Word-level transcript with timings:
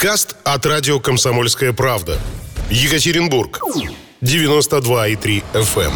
Подкаст 0.00 0.36
от 0.44 0.64
радио 0.64 1.00
«Комсомольская 1.00 1.72
правда». 1.72 2.20
Екатеринбург. 2.70 3.58
92,3 4.22 5.42
FM. 5.52 5.92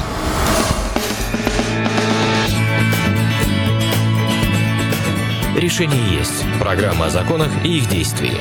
Решение 5.57 6.18
есть. 6.18 6.44
Программа 6.58 7.07
о 7.07 7.10
законах 7.10 7.52
и 7.65 7.78
их 7.78 7.88
действии. 7.88 8.36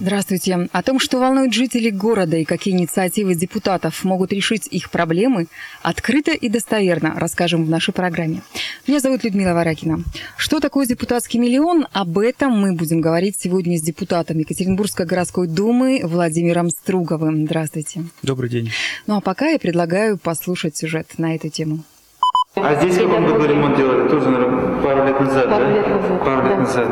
Здравствуйте. 0.00 0.68
О 0.70 0.82
том, 0.82 1.00
что 1.00 1.18
волнует 1.18 1.52
жителей 1.52 1.90
города 1.90 2.36
и 2.36 2.44
какие 2.44 2.72
инициативы 2.72 3.34
депутатов 3.34 4.04
могут 4.04 4.32
решить 4.32 4.68
их 4.68 4.90
проблемы, 4.90 5.48
открыто 5.82 6.30
и 6.30 6.48
достоверно 6.48 7.14
расскажем 7.16 7.64
в 7.64 7.68
нашей 7.68 7.92
программе. 7.92 8.42
Меня 8.86 9.00
зовут 9.00 9.24
Людмила 9.24 9.54
Варакина. 9.54 10.04
Что 10.36 10.60
такое 10.60 10.86
депутатский 10.86 11.40
миллион? 11.40 11.86
Об 11.92 12.18
этом 12.18 12.52
мы 12.52 12.74
будем 12.74 13.00
говорить 13.00 13.40
сегодня 13.40 13.76
с 13.76 13.82
депутатом 13.82 14.38
Екатеринбургской 14.38 15.04
городской 15.04 15.48
думы 15.48 16.00
Владимиром 16.04 16.70
Струговым. 16.70 17.46
Здравствуйте. 17.46 18.04
Добрый 18.22 18.50
день. 18.50 18.70
Ну 19.08 19.16
а 19.16 19.20
пока 19.20 19.48
я 19.48 19.58
предлагаю 19.58 20.16
послушать 20.16 20.76
сюжет 20.76 21.18
на 21.18 21.34
эту 21.34 21.48
тему. 21.48 21.82
А 22.54 22.74
здесь 22.80 22.94
в 22.94 22.98
каком 22.98 23.26
году 23.26 23.46
ремонт 23.46 23.76
делали? 23.76 24.08
Тоже, 24.08 24.30
наверное, 24.30 24.67
пару 24.82 25.06
лет 25.06 25.20
назад, 25.20 25.48
Пару 25.48 25.64
да? 25.64 25.70
лет 25.70 25.88
назад, 25.88 26.24
Пару 26.24 26.42
лет 26.42 26.56
да. 26.56 26.56
назад. 26.58 26.88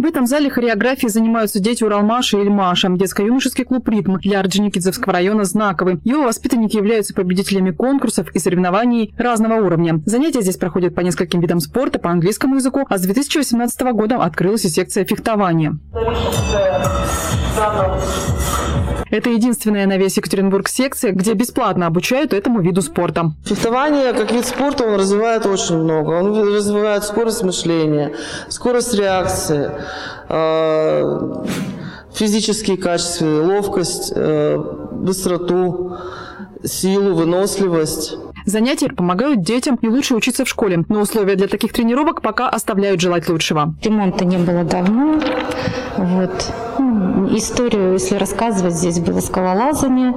В 0.00 0.04
этом 0.06 0.26
зале 0.26 0.48
хореографией 0.48 1.10
занимаются 1.10 1.60
дети 1.60 1.84
Уралмаша 1.84 2.38
и 2.38 2.40
Ильмаша. 2.40 2.88
Детско-юношеский 2.88 3.64
клуб 3.64 3.86
«Ритм» 3.86 4.16
для 4.16 4.40
Орджоникидзевского 4.40 5.12
района 5.12 5.44
знаковый. 5.44 6.00
Его 6.04 6.22
воспитанники 6.22 6.76
являются 6.76 7.12
победителями 7.12 7.70
конкурсов 7.70 8.30
и 8.32 8.38
соревнований 8.38 9.14
разного 9.18 9.62
уровня. 9.62 10.00
Занятия 10.06 10.40
здесь 10.40 10.56
проходят 10.56 10.94
по 10.94 11.00
нескольким 11.00 11.40
видам 11.40 11.60
спорта, 11.60 11.98
по 11.98 12.10
английскому 12.10 12.56
языку, 12.56 12.86
а 12.88 12.96
с 12.96 13.02
2018 13.02 13.80
года 13.92 14.16
открылась 14.16 14.64
и 14.64 14.68
секция 14.68 15.04
фехтования. 15.04 15.78
Это 19.10 19.30
единственная 19.30 19.86
на 19.86 19.96
весь 19.96 20.16
Екатеринбург 20.16 20.68
секция, 20.68 21.12
где 21.12 21.34
бесплатно 21.34 21.86
обучают 21.86 22.32
этому 22.32 22.60
виду 22.60 22.80
спорта. 22.80 23.32
Фехтование 23.44 24.12
как 24.12 24.32
вид 24.32 24.46
спорта 24.46 24.84
он 24.84 24.94
развивает 24.94 25.46
очень 25.46 25.76
много. 25.78 26.10
Он 26.10 26.54
развивает 26.54 27.04
скорость 27.04 27.42
мышления, 27.42 28.12
скорость 28.48 28.94
реакции, 28.94 29.72
э, 30.28 31.44
физические 32.14 32.76
качества, 32.76 33.26
ловкость, 33.26 34.12
э, 34.14 34.58
быстроту, 34.92 35.96
силу, 36.64 37.14
выносливость. 37.14 38.16
Занятия 38.46 38.88
помогают 38.88 39.42
детям 39.42 39.76
и 39.82 39.88
лучше 39.88 40.14
учиться 40.14 40.44
в 40.44 40.48
школе, 40.48 40.84
но 40.88 41.00
условия 41.00 41.36
для 41.36 41.48
таких 41.48 41.72
тренировок 41.72 42.22
пока 42.22 42.48
оставляют 42.48 43.00
желать 43.00 43.28
лучшего. 43.28 43.74
Ремонта 43.82 44.24
не 44.24 44.38
было 44.38 44.64
давно. 44.64 45.20
Вот. 46.00 46.52
Ну, 46.78 47.36
Историю, 47.36 47.92
если 47.92 48.14
рассказывать, 48.14 48.72
здесь 48.72 49.00
было 49.00 49.20
скалолазание 49.20 50.14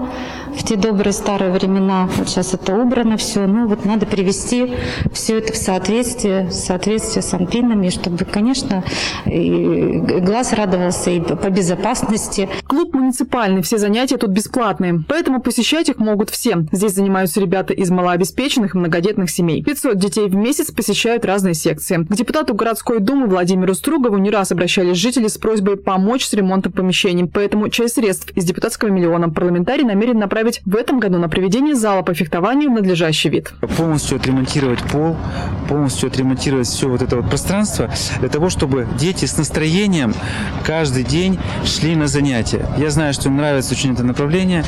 в 0.56 0.64
те 0.64 0.76
добрые 0.76 1.14
старые 1.14 1.52
времена. 1.52 2.10
Вот 2.18 2.30
сейчас 2.30 2.54
это 2.54 2.76
убрано 2.76 3.18
все. 3.18 3.46
Ну 3.46 3.68
вот 3.68 3.86
надо 3.86 4.06
привести 4.06 4.74
все 5.12 5.40
это 5.40 5.54
в 5.54 5.58
соответствие, 5.58 6.48
в 6.48 6.52
соответствие 6.52 7.22
с 7.22 7.34
антеннами, 7.34 7.90
чтобы, 7.90 8.26
конечно, 8.26 8.84
и 9.26 9.98
глаз 10.22 10.54
радовался 10.54 11.12
и 11.12 11.20
по 11.20 11.50
безопасности. 11.50 12.50
Клуб 12.68 12.94
муниципальный, 12.94 13.62
все 13.62 13.78
занятия 13.78 14.18
тут 14.18 14.32
бесплатные, 14.32 15.04
поэтому 15.08 15.42
посещать 15.42 15.90
их 15.90 15.98
могут 15.98 16.30
все. 16.30 16.66
Здесь 16.72 16.94
занимаются 16.94 17.40
ребята 17.40 17.74
из 17.74 17.90
малообеспеченных 17.90 18.76
многодетных 18.76 19.30
семей. 19.30 19.64
500 19.64 19.98
детей 19.98 20.28
в 20.28 20.36
месяц 20.36 20.72
посещают 20.72 21.26
разные 21.26 21.54
секции. 21.54 21.98
К 21.98 22.14
депутату 22.14 22.54
городской 22.54 23.00
думы 23.00 23.28
Владимиру 23.28 23.74
Стругову 23.74 24.18
не 24.18 24.30
раз 24.30 24.52
обращались 24.52 24.98
жители 24.98 25.28
с 25.28 25.38
просьбой 25.38 25.78
помочь 25.78 26.26
с 26.26 26.34
ремонтом 26.34 26.72
помещений, 26.72 27.26
поэтому 27.26 27.70
часть 27.70 27.96
средств 27.96 28.32
из 28.36 28.46
депутатского 28.46 28.90
миллиона 28.90 29.30
парламентарий 29.30 29.86
намерен 29.86 30.20
направить 30.20 30.43
в 30.66 30.76
этом 30.76 31.00
году 31.00 31.18
на 31.18 31.30
приведение 31.30 31.76
зала 31.76 32.02
по 32.02 32.14
фехтованию 32.14 32.70
в 32.70 32.74
надлежащий 32.74 33.30
вид. 33.30 33.54
Полностью 33.78 34.18
отремонтировать 34.18 34.82
пол, 34.84 35.16
полностью 35.68 36.08
отремонтировать 36.08 36.68
все 36.68 36.88
вот 36.90 37.02
это 37.02 37.18
вот 37.18 37.30
пространство, 37.30 37.90
для 38.20 38.30
того, 38.30 38.50
чтобы 38.50 38.88
дети 38.98 39.26
с 39.26 39.38
настроением 39.38 40.14
каждый 40.66 41.04
день 41.04 41.40
шли 41.66 41.96
на 41.96 42.08
занятия. 42.08 42.66
Я 42.78 42.90
знаю, 42.90 43.14
что 43.14 43.30
им 43.30 43.38
нравится 43.38 43.74
очень 43.74 43.94
это 43.94 44.04
направление. 44.04 44.64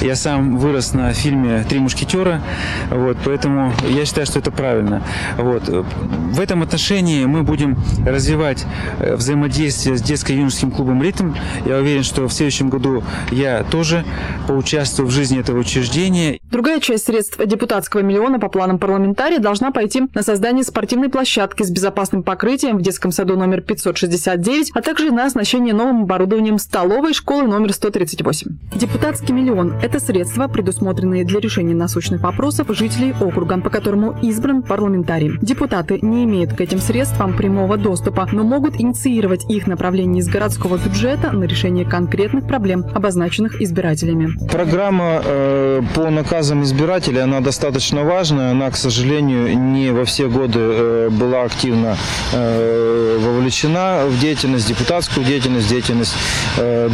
Я 0.00 0.16
сам 0.16 0.58
вырос 0.58 0.92
на 0.92 1.12
фильме 1.12 1.64
«Три 1.68 1.78
мушкетера», 1.78 2.42
вот, 2.90 3.16
поэтому 3.24 3.72
я 3.88 4.04
считаю, 4.04 4.26
что 4.26 4.38
это 4.38 4.50
правильно. 4.50 5.02
Вот. 5.36 5.68
В 5.68 6.40
этом 6.40 6.62
отношении 6.62 7.24
мы 7.24 7.42
будем 7.42 7.76
развивать 8.06 8.64
э, 8.98 9.14
взаимодействие 9.14 9.96
с 9.96 10.02
детско-юношеским 10.02 10.70
клубом 10.70 11.02
«Ритм». 11.02 11.32
Я 11.64 11.78
уверен, 11.78 12.02
что 12.02 12.26
в 12.26 12.32
следующем 12.32 12.68
году 12.68 13.02
я 13.30 13.64
тоже 13.64 14.04
поучаствую 14.46 15.08
в 15.08 15.11
жизни 15.12 15.38
этого 15.38 15.58
учреждения. 15.58 16.40
Другая 16.50 16.80
часть 16.80 17.06
средств 17.06 17.38
депутатского 17.44 18.00
миллиона 18.00 18.40
по 18.40 18.48
планам 18.48 18.78
парламентария 18.78 19.38
должна 19.38 19.70
пойти 19.70 20.02
на 20.14 20.22
создание 20.22 20.64
спортивной 20.64 21.08
площадки 21.08 21.62
с 21.62 21.70
безопасным 21.70 22.22
покрытием 22.22 22.78
в 22.78 22.82
детском 22.82 23.12
саду 23.12 23.36
номер 23.36 23.60
569, 23.60 24.72
а 24.74 24.82
также 24.82 25.10
на 25.10 25.26
оснащение 25.26 25.74
новым 25.74 26.02
оборудованием 26.02 26.58
столовой 26.58 27.14
школы 27.14 27.46
номер 27.46 27.72
138. 27.72 28.50
Депутатский 28.74 29.34
миллион– 29.34 29.74
это 29.82 30.00
средства, 30.00 30.48
предусмотренные 30.48 31.24
для 31.24 31.40
решения 31.40 31.74
насущных 31.74 32.22
вопросов 32.22 32.68
жителей 32.70 33.14
округа, 33.20 33.58
по 33.60 33.70
которому 33.70 34.16
избран 34.22 34.62
парламентарий. 34.62 35.32
Депутаты 35.42 35.98
не 36.00 36.24
имеют 36.24 36.54
к 36.54 36.60
этим 36.60 36.78
средствам 36.78 37.36
прямого 37.36 37.76
доступа, 37.76 38.28
но 38.32 38.44
могут 38.44 38.80
инициировать 38.80 39.48
их 39.50 39.66
направление 39.66 40.20
из 40.20 40.28
городского 40.28 40.78
бюджета 40.78 41.32
на 41.32 41.44
решение 41.44 41.84
конкретных 41.84 42.46
проблем, 42.46 42.84
обозначенных 42.94 43.60
избирателями. 43.60 44.30
Программа 44.50 45.01
э, 45.22 45.82
по 45.94 46.10
наказам 46.10 46.62
избирателей, 46.62 47.20
она 47.20 47.40
достаточно 47.40 48.02
важная. 48.02 48.50
Она, 48.52 48.70
к 48.70 48.76
сожалению, 48.76 49.58
не 49.58 49.90
во 49.90 50.04
все 50.04 50.28
годы 50.28 50.58
э, 50.60 51.08
была 51.10 51.42
активно 51.42 51.96
э, 52.32 53.18
вовлечена 53.20 54.04
в 54.06 54.18
деятельность, 54.20 54.68
депутатскую 54.68 55.24
деятельность, 55.26 55.68
деятельность 55.68 56.14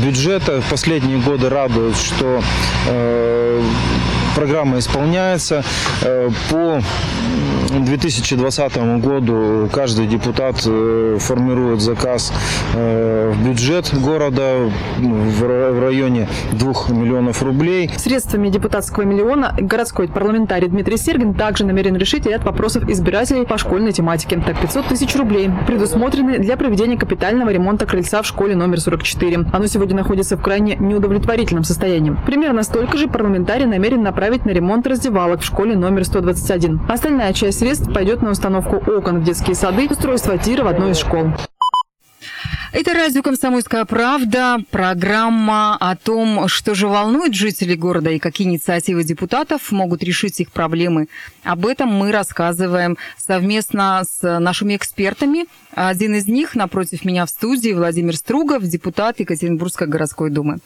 бюджета. 0.05 0.61
В 0.61 0.71
последние 0.71 1.19
годы 1.19 1.49
радует, 1.49 1.97
что 1.97 2.43
программа 4.39 4.79
исполняется. 4.79 5.65
Э, 6.03 6.31
По 6.51 6.81
2020 7.71 8.77
году 9.01 9.69
каждый 9.73 10.07
депутат 10.07 10.63
э, 10.67 11.19
формирует 11.21 11.81
заказ 11.81 12.33
э, 12.75 13.33
в 13.35 13.47
бюджет 13.49 13.93
города 14.01 14.71
ра- 15.01 15.73
в 15.73 15.81
районе 15.83 16.29
2 16.53 16.73
миллионов 16.91 17.43
рублей. 17.43 17.91
Средствами 17.97 18.49
депутатского 18.49 19.03
миллиона 19.05 19.55
городской 19.61 20.09
парламентарий 20.09 20.69
Дмитрий 20.69 20.97
Сергин 20.97 21.35
также 21.35 21.67
намерен 21.67 21.97
решить 21.97 22.27
ряд 22.27 22.45
вопросов 22.45 22.89
избирателей 22.89 23.45
по 23.45 23.59
школьной 23.59 23.93
тематике. 23.93 24.41
Так, 24.45 24.61
500 24.61 24.87
тысяч 24.87 25.15
рублей 25.17 25.51
предусмотрены 25.67 26.39
для 26.39 26.57
проведения 26.57 26.97
капитального 26.97 27.51
ремонта 27.51 27.87
крыльца 27.87 28.23
в 28.23 28.27
школе 28.27 28.55
номер 28.55 28.81
44. 28.81 29.47
Оно 29.53 29.67
сегодня 29.67 29.97
находится 29.97 30.37
в 30.37 30.43
крайне 30.43 30.77
неудовлетворительном 30.77 31.65
состоянии. 31.65 32.17
Примерно 32.25 32.63
столько 32.63 32.97
же 32.99 33.09
парламентарий 33.09 33.67
намерен 33.67 34.03
направить 34.03 34.28
на 34.29 34.51
ремонт 34.51 34.87
раздевалок 34.87 35.41
в 35.41 35.45
школе 35.45 35.75
номер 35.75 36.05
121. 36.05 36.81
Остальная 36.89 37.33
часть 37.33 37.61
средств 37.61 37.93
пойдет 37.93 38.21
на 38.21 38.31
установку 38.31 38.77
окон 38.77 39.21
в 39.21 39.25
детские 39.25 39.55
сады, 39.55 39.89
устройство 39.89 40.37
тира 40.37 40.65
в 40.65 40.69
одной 40.69 40.91
из 40.91 40.99
школ. 40.99 41.33
Это 42.71 42.93
радио 42.93 43.23
«Комсомольская 43.23 43.87
правда», 43.87 44.59
программа 44.71 45.75
о 45.77 45.97
том, 45.97 46.49
что 46.49 46.75
же 46.75 46.87
волнует 46.87 47.33
жителей 47.33 47.77
города 47.77 48.11
и 48.11 48.19
какие 48.19 48.47
инициативы 48.47 49.05
депутатов 49.05 49.73
могут 49.73 50.03
решить 50.03 50.39
их 50.41 50.53
проблемы. 50.53 51.09
Об 51.45 51.65
этом 51.65 51.89
мы 51.89 52.13
рассказываем 52.13 52.99
совместно 53.17 54.03
с 54.05 54.39
нашими 54.39 54.77
экспертами. 54.77 55.47
Один 55.75 56.15
из 56.17 56.27
них 56.27 56.55
напротив 56.55 57.07
меня 57.07 57.25
в 57.25 57.31
студии 57.31 57.73
Владимир 57.73 58.17
Стругов, 58.17 58.63
депутат 58.65 59.21
Екатеринбургской 59.21 59.87
городской 59.87 60.29
думы. 60.29 60.59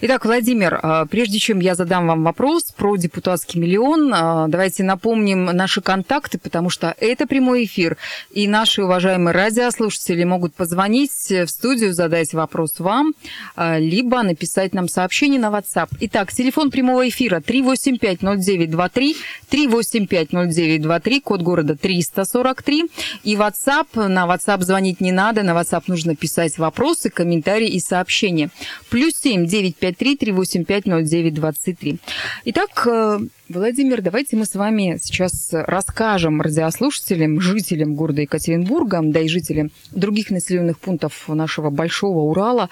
Итак, 0.00 0.24
Владимир, 0.24 0.78
а, 0.80 1.04
прежде 1.04 1.38
чем 1.38 1.60
я 1.60 1.74
задам 1.74 2.06
вам 2.06 2.24
вопрос 2.24 2.72
про 2.74 2.96
депутатский 2.96 3.60
миллион, 3.60 4.14
а, 4.14 4.48
давайте 4.48 4.82
напомним 4.82 5.44
наши 5.44 5.82
контакты, 5.82 6.38
потому 6.38 6.70
что 6.70 6.94
это 7.00 7.26
прямой 7.26 7.64
эфир, 7.64 7.98
и 8.30 8.48
наши 8.48 8.82
уважаемые 8.82 9.34
радиослушатели 9.34 10.24
могут 10.24 10.54
позвонить 10.54 11.10
в 11.10 11.49
студию, 11.50 11.92
задать 11.92 12.32
вопрос 12.32 12.80
вам, 12.80 13.14
а, 13.56 13.78
либо 13.78 14.22
написать 14.22 14.74
нам 14.74 14.88
сообщение 14.88 15.38
на 15.38 15.48
WhatsApp. 15.48 15.88
Итак, 16.00 16.32
телефон 16.32 16.70
прямого 16.70 17.08
эфира 17.08 17.40
3850923, 17.40 19.16
3850923, 19.50 21.20
код 21.20 21.42
города 21.42 21.76
343, 21.76 22.84
и 23.24 23.34
WhatsApp, 23.34 24.08
на 24.08 24.26
WhatsApp 24.26 24.62
звонить 24.62 25.00
не 25.00 25.12
надо, 25.12 25.42
на 25.42 25.52
WhatsApp 25.52 25.84
нужно 25.86 26.16
писать 26.16 26.56
вопросы, 26.58 27.10
комментарии 27.10 27.68
и 27.68 27.80
сообщения. 27.80 28.50
Плюс 28.88 29.14
7 29.20 29.46
953 29.46 30.16
385 30.16 30.86
0923. 30.86 31.98
Итак, 32.44 32.86
э, 32.86 33.18
Владимир, 33.52 34.00
давайте 34.00 34.36
мы 34.36 34.44
с 34.44 34.54
вами 34.54 34.96
сейчас 35.02 35.48
расскажем 35.50 36.40
радиослушателям, 36.40 37.40
жителям 37.40 37.96
города 37.96 38.20
Екатеринбурга, 38.20 39.00
да 39.02 39.18
и 39.18 39.26
жителям 39.26 39.72
других 39.90 40.30
населенных 40.30 40.78
пунктов 40.78 41.26
нашего 41.26 41.68
Большого 41.70 42.30
Урала, 42.30 42.68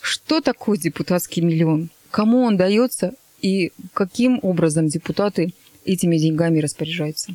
что 0.00 0.40
такое 0.40 0.78
депутатский 0.78 1.42
миллион, 1.42 1.90
кому 2.12 2.42
он 2.42 2.56
дается 2.56 3.14
и 3.42 3.72
каким 3.92 4.38
образом 4.42 4.86
депутаты 4.86 5.52
этими 5.84 6.16
деньгами 6.16 6.60
распоряжаются. 6.60 7.34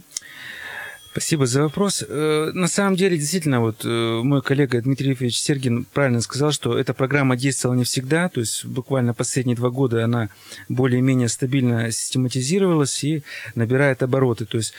Спасибо 1.15 1.45
за 1.45 1.62
вопрос. 1.62 2.03
Э, 2.06 2.51
на 2.53 2.67
самом 2.67 2.97
деле, 2.97 3.17
действительно, 3.17 3.62
вот 3.62 3.85
э, 3.85 4.19
мой 4.21 4.41
коллега 4.41 4.81
Дмитрий 4.81 5.13
Ильич 5.13 5.38
Сергин 5.38 5.85
правильно 5.94 6.19
сказал, 6.19 6.51
что 6.51 6.77
эта 6.77 6.94
программа 6.94 7.38
действовала 7.38 7.77
не 7.77 7.85
всегда, 7.85 8.27
то 8.27 8.41
есть 8.41 8.65
буквально 8.65 9.13
последние 9.13 9.56
два 9.56 9.69
года 9.69 10.03
она 10.03 10.27
более-менее 10.67 11.29
стабильно 11.29 11.89
систематизировалась 11.89 13.01
и 13.06 13.23
набирает 13.56 14.03
обороты. 14.03 14.44
То 14.44 14.57
есть 14.57 14.73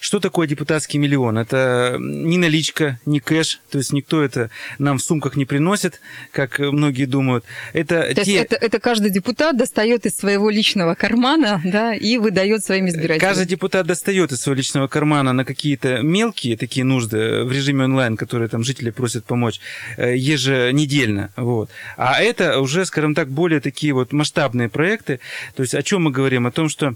что 0.00 0.18
такое 0.18 0.48
депутатский 0.48 0.98
миллион? 0.98 1.38
Это 1.38 1.96
не 2.00 2.36
наличка, 2.36 2.98
не 3.06 3.20
кэш, 3.20 3.60
то 3.70 3.78
есть 3.78 3.92
никто 3.92 4.24
это 4.24 4.50
нам 4.80 4.98
в 4.98 5.02
сумках 5.02 5.36
не 5.36 5.44
приносит, 5.44 6.00
как 6.32 6.58
многие 6.58 7.04
думают. 7.04 7.44
Это, 7.74 8.12
то 8.12 8.24
те... 8.24 8.32
есть 8.32 8.44
это, 8.46 8.56
это 8.56 8.80
каждый 8.80 9.12
депутат 9.12 9.56
достает 9.56 10.04
из 10.04 10.16
своего 10.16 10.50
личного 10.50 10.96
кармана 10.96 11.62
да, 11.64 11.94
и 11.94 12.18
выдает 12.18 12.64
своим 12.64 12.88
избирателям? 12.88 13.20
Каждый 13.20 13.46
депутат 13.46 13.86
достает 13.86 14.32
из 14.32 14.40
своего 14.40 14.56
личного 14.56 14.88
кармана 14.88 15.32
на 15.32 15.44
какие 15.44 15.75
какие-то 15.76 16.02
мелкие 16.02 16.56
такие 16.56 16.84
нужды 16.84 17.44
в 17.44 17.52
режиме 17.52 17.84
онлайн, 17.84 18.16
которые 18.16 18.48
там 18.48 18.64
жители 18.64 18.90
просят 18.90 19.24
помочь 19.24 19.60
э, 19.96 20.16
еженедельно. 20.16 21.30
Вот. 21.36 21.70
А 21.96 22.22
это 22.22 22.60
уже, 22.60 22.84
скажем 22.84 23.14
так, 23.14 23.28
более 23.28 23.60
такие 23.60 23.92
вот 23.92 24.12
масштабные 24.12 24.68
проекты. 24.68 25.20
То 25.54 25.62
есть 25.62 25.74
о 25.74 25.82
чем 25.82 26.04
мы 26.04 26.10
говорим? 26.10 26.46
О 26.46 26.50
том, 26.50 26.68
что 26.68 26.94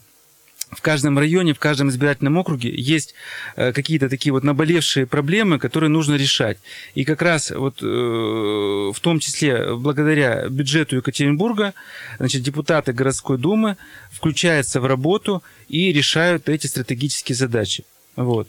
в 0.70 0.80
каждом 0.82 1.18
районе, 1.18 1.52
в 1.52 1.58
каждом 1.58 1.88
избирательном 1.88 2.38
округе 2.38 2.72
есть 2.74 3.14
э, 3.56 3.72
какие-то 3.72 4.08
такие 4.08 4.32
вот 4.32 4.44
наболевшие 4.44 5.06
проблемы, 5.06 5.58
которые 5.58 5.90
нужно 5.90 6.14
решать. 6.14 6.58
И 6.94 7.04
как 7.04 7.22
раз 7.22 7.50
вот 7.50 7.82
э, 7.82 7.86
в 7.86 9.00
том 9.00 9.18
числе 9.18 9.74
благодаря 9.74 10.48
бюджету 10.48 10.96
Екатеринбурга, 10.96 11.74
значит, 12.18 12.42
депутаты 12.42 12.92
городской 12.92 13.36
думы 13.36 13.76
включаются 14.12 14.80
в 14.80 14.86
работу 14.86 15.42
и 15.68 15.92
решают 15.92 16.48
эти 16.48 16.66
стратегические 16.66 17.36
задачи. 17.36 17.84
Вот. 18.16 18.48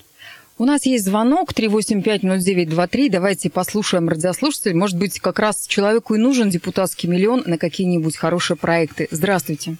У 0.61 0.65
нас 0.65 0.85
есть 0.85 1.05
звонок 1.05 1.53
3850923. 1.53 3.09
Давайте 3.09 3.49
послушаем 3.49 4.07
радиослушатель. 4.07 4.75
Может 4.75 4.99
быть, 4.99 5.19
как 5.19 5.39
раз 5.39 5.65
человеку 5.65 6.13
и 6.13 6.19
нужен 6.19 6.49
депутатский 6.51 7.09
миллион 7.09 7.41
на 7.47 7.57
какие-нибудь 7.57 8.15
хорошие 8.15 8.57
проекты. 8.57 9.07
Здравствуйте. 9.09 9.77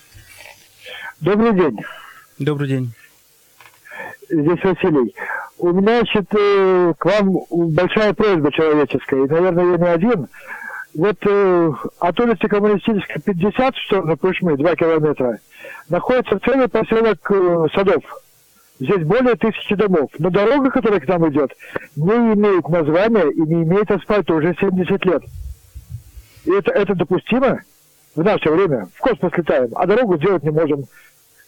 Добрый 1.19 1.53
день. 1.53 1.77
Добрый 2.39 2.67
день. 2.67 2.93
Здесь 4.27 4.63
Василий. 4.63 5.13
У 5.59 5.69
меня, 5.69 5.99
значит, 5.99 6.33
э, 6.33 6.93
к 6.97 7.05
вам 7.05 7.43
большая 7.51 8.13
просьба 8.15 8.51
человеческая. 8.51 9.25
И, 9.25 9.29
наверное, 9.29 9.73
я 9.73 9.77
не 9.77 9.87
один. 9.87 10.27
Вот 10.95 11.17
э, 11.27 11.71
от 11.99 12.19
улицы 12.19 12.47
Коммунистической 12.47 13.21
50 13.21 13.75
в 13.75 13.85
сторону 13.85 14.17
Пышмы, 14.17 14.57
2 14.57 14.75
километра, 14.75 15.37
находится 15.89 16.39
целый 16.43 16.67
поселок 16.67 17.19
э, 17.29 17.67
Садов. 17.75 18.03
Здесь 18.81 19.03
более 19.03 19.35
тысячи 19.35 19.75
домов. 19.75 20.09
Но 20.17 20.31
дорога, 20.31 20.71
которая 20.71 20.99
к 20.99 21.07
нам 21.07 21.29
идет, 21.29 21.51
не 21.95 22.33
имеет 22.33 22.67
названия 22.67 23.29
и 23.29 23.41
не 23.41 23.61
имеет 23.61 23.91
асфальта 23.91 24.33
уже 24.33 24.55
70 24.59 25.05
лет. 25.05 25.23
И 26.45 26.51
это, 26.51 26.71
это 26.71 26.95
допустимо 26.95 27.61
в 28.15 28.23
наше 28.23 28.49
время. 28.49 28.87
В 28.95 28.99
космос 28.99 29.33
летаем, 29.37 29.69
а 29.75 29.85
дорогу 29.85 30.17
сделать 30.17 30.41
не 30.41 30.49
можем. 30.49 30.85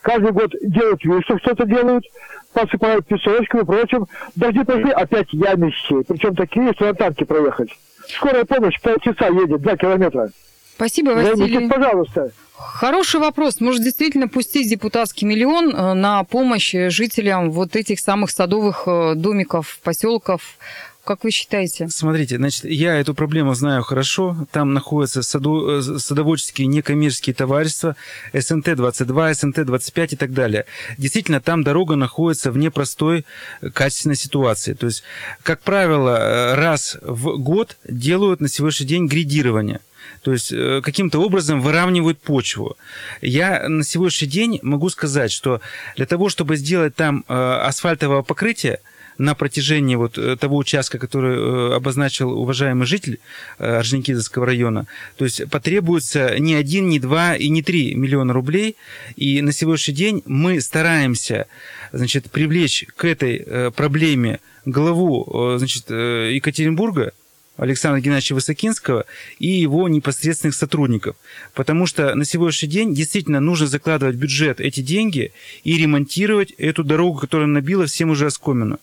Каждый 0.03 0.31
год 0.31 0.51
делают 0.61 1.03
вид, 1.03 1.23
что 1.23 1.39
что-то 1.39 1.65
делают, 1.65 2.05
посыпают 2.53 3.07
песочком 3.07 3.61
и 3.61 3.65
прочим. 3.65 4.05
Дожди 4.35 4.63
пошли, 4.63 4.91
опять 4.91 5.33
ямищи. 5.33 6.03
Причем 6.07 6.35
такие, 6.35 6.71
что 6.73 6.85
на 6.85 6.93
танке 6.93 7.25
проехать. 7.25 7.69
Скорая 8.09 8.45
помощь 8.45 8.79
полчаса 8.79 9.29
едет, 9.29 9.59
два 9.59 9.75
километра. 9.75 10.29
Спасибо, 10.75 11.11
Василий. 11.11 11.35
Займитесь, 11.35 11.69
пожалуйста. 11.73 12.31
Хороший 12.55 13.19
вопрос. 13.19 13.59
Может, 13.59 13.83
действительно 13.83 14.27
пустить 14.27 14.69
депутатский 14.69 15.27
миллион 15.27 15.75
э, 15.75 15.93
на 15.93 16.23
помощь 16.23 16.73
жителям 16.89 17.51
вот 17.51 17.75
этих 17.75 17.99
самых 17.99 18.29
садовых 18.29 18.83
э, 18.85 19.13
домиков, 19.15 19.79
поселков, 19.83 20.57
как 21.03 21.25
вы 21.25 21.31
считаете? 21.31 21.89
Смотрите, 21.89 22.37
значит, 22.37 22.63
я 22.63 22.95
эту 22.95 23.13
проблему 23.13 23.53
знаю 23.55 23.83
хорошо. 23.83 24.47
Там 24.51 24.73
находятся 24.73 25.21
саду, 25.23 25.79
э, 25.79 25.81
садоводческие 25.81 26.67
некоммерческие 26.67 27.33
товарищества, 27.33 27.95
СНТ-22, 28.33 29.31
СНТ-25 29.31 30.07
и 30.11 30.15
так 30.15 30.31
далее. 30.31 30.65
Действительно, 30.97 31.41
там 31.41 31.63
дорога 31.63 31.95
находится 31.95 32.51
в 32.51 32.57
непростой 32.57 33.25
качественной 33.73 34.15
ситуации. 34.15 34.73
То 34.73 34.85
есть, 34.85 35.03
как 35.41 35.61
правило, 35.61 36.55
раз 36.55 36.97
в 37.01 37.37
год 37.37 37.77
делают 37.87 38.41
на 38.41 38.47
сегодняшний 38.47 38.87
день 38.87 39.07
гридирование– 39.07 39.79
то 40.23 40.31
есть 40.31 40.51
э, 40.51 40.81
каким-то 40.83 41.19
образом 41.19 41.61
выравнивают 41.61 42.19
почву. 42.19 42.77
Я 43.21 43.67
на 43.67 43.83
сегодняшний 43.83 44.27
день 44.27 44.59
могу 44.63 44.89
сказать, 44.89 45.31
что 45.31 45.61
для 45.95 46.05
того, 46.05 46.29
чтобы 46.29 46.55
сделать 46.55 46.95
там 46.95 47.25
э, 47.27 47.33
асфальтовое 47.33 48.21
покрытие, 48.21 48.79
на 49.19 49.35
протяжении 49.35 49.93
вот 49.93 50.17
э, 50.17 50.35
того 50.37 50.57
участка, 50.57 50.97
который 50.97 51.75
обозначил 51.75 52.31
уважаемый 52.31 52.87
житель 52.87 53.19
Орджоникидзевского 53.59 54.47
района, 54.47 54.87
то 55.17 55.25
есть 55.25 55.47
потребуется 55.51 56.39
не 56.39 56.55
один, 56.55 56.89
не 56.89 56.97
два 56.99 57.35
и 57.35 57.49
не 57.49 57.61
три 57.61 57.93
миллиона 57.93 58.33
рублей. 58.33 58.75
И 59.15 59.43
на 59.43 59.51
сегодняшний 59.51 59.93
день 59.93 60.23
мы 60.25 60.59
стараемся 60.61 61.45
значит, 61.91 62.31
привлечь 62.31 62.85
к 62.95 63.05
этой 63.05 63.71
проблеме 63.73 64.39
главу 64.65 65.57
значит, 65.59 65.91
Екатеринбурга, 65.91 67.13
Александра 67.57 68.01
Геннадьевича 68.01 68.33
Высокинского 68.33 69.05
и 69.39 69.47
его 69.47 69.87
непосредственных 69.87 70.55
сотрудников. 70.55 71.15
Потому 71.53 71.85
что 71.85 72.15
на 72.15 72.25
сегодняшний 72.25 72.69
день 72.69 72.93
действительно 72.93 73.39
нужно 73.39 73.67
закладывать 73.67 74.15
в 74.15 74.19
бюджет 74.19 74.59
эти 74.59 74.81
деньги 74.81 75.31
и 75.63 75.77
ремонтировать 75.77 76.51
эту 76.51 76.83
дорогу, 76.83 77.19
которая 77.19 77.47
набила 77.47 77.85
всем 77.85 78.09
уже 78.09 78.25
оскомину. 78.25 78.79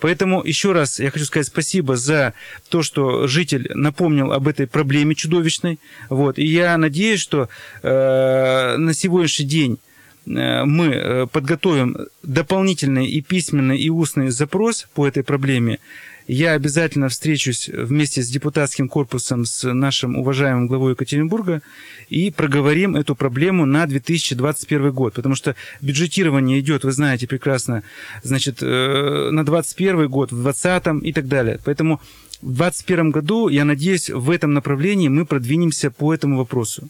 Поэтому 0.00 0.42
еще 0.42 0.72
раз 0.72 1.00
я 1.00 1.10
хочу 1.10 1.26
сказать 1.26 1.48
спасибо 1.48 1.96
за 1.96 2.32
то, 2.70 2.82
что 2.82 3.26
житель 3.26 3.70
напомнил 3.74 4.32
об 4.32 4.48
этой 4.48 4.66
проблеме 4.66 5.14
чудовищной. 5.14 5.78
Вот. 6.08 6.38
И 6.38 6.46
я 6.46 6.78
надеюсь, 6.78 7.20
что 7.20 7.48
э, 7.82 8.76
на 8.76 8.94
сегодняшний 8.94 9.46
день 9.46 9.78
мы 10.26 10.86
э, 10.86 11.26
подготовим 11.26 11.96
дополнительный 12.22 13.06
и 13.06 13.20
письменный, 13.20 13.78
и 13.78 13.90
устный 13.90 14.30
запрос 14.30 14.86
по 14.94 15.06
этой 15.06 15.22
проблеме 15.22 15.78
я 16.26 16.52
обязательно 16.52 17.08
встречусь 17.08 17.68
вместе 17.68 18.22
с 18.22 18.28
депутатским 18.28 18.88
корпусом, 18.88 19.44
с 19.44 19.70
нашим 19.72 20.16
уважаемым 20.16 20.66
главой 20.66 20.92
Екатеринбурга 20.92 21.62
и 22.08 22.30
проговорим 22.30 22.96
эту 22.96 23.14
проблему 23.14 23.66
на 23.66 23.86
2021 23.86 24.92
год, 24.92 25.14
потому 25.14 25.34
что 25.34 25.54
бюджетирование 25.80 26.60
идет, 26.60 26.84
вы 26.84 26.92
знаете 26.92 27.26
прекрасно, 27.26 27.82
значит, 28.22 28.62
э, 28.62 29.28
на 29.30 29.44
2021 29.44 30.08
год, 30.08 30.32
в 30.32 30.42
2020 30.42 31.04
и 31.04 31.12
так 31.12 31.28
далее. 31.28 31.60
Поэтому 31.64 32.00
в 32.40 32.54
2021 32.54 33.10
году, 33.10 33.48
я 33.48 33.64
надеюсь, 33.64 34.10
в 34.10 34.30
этом 34.30 34.54
направлении 34.54 35.08
мы 35.08 35.26
продвинемся 35.26 35.90
по 35.90 36.14
этому 36.14 36.38
вопросу. 36.38 36.88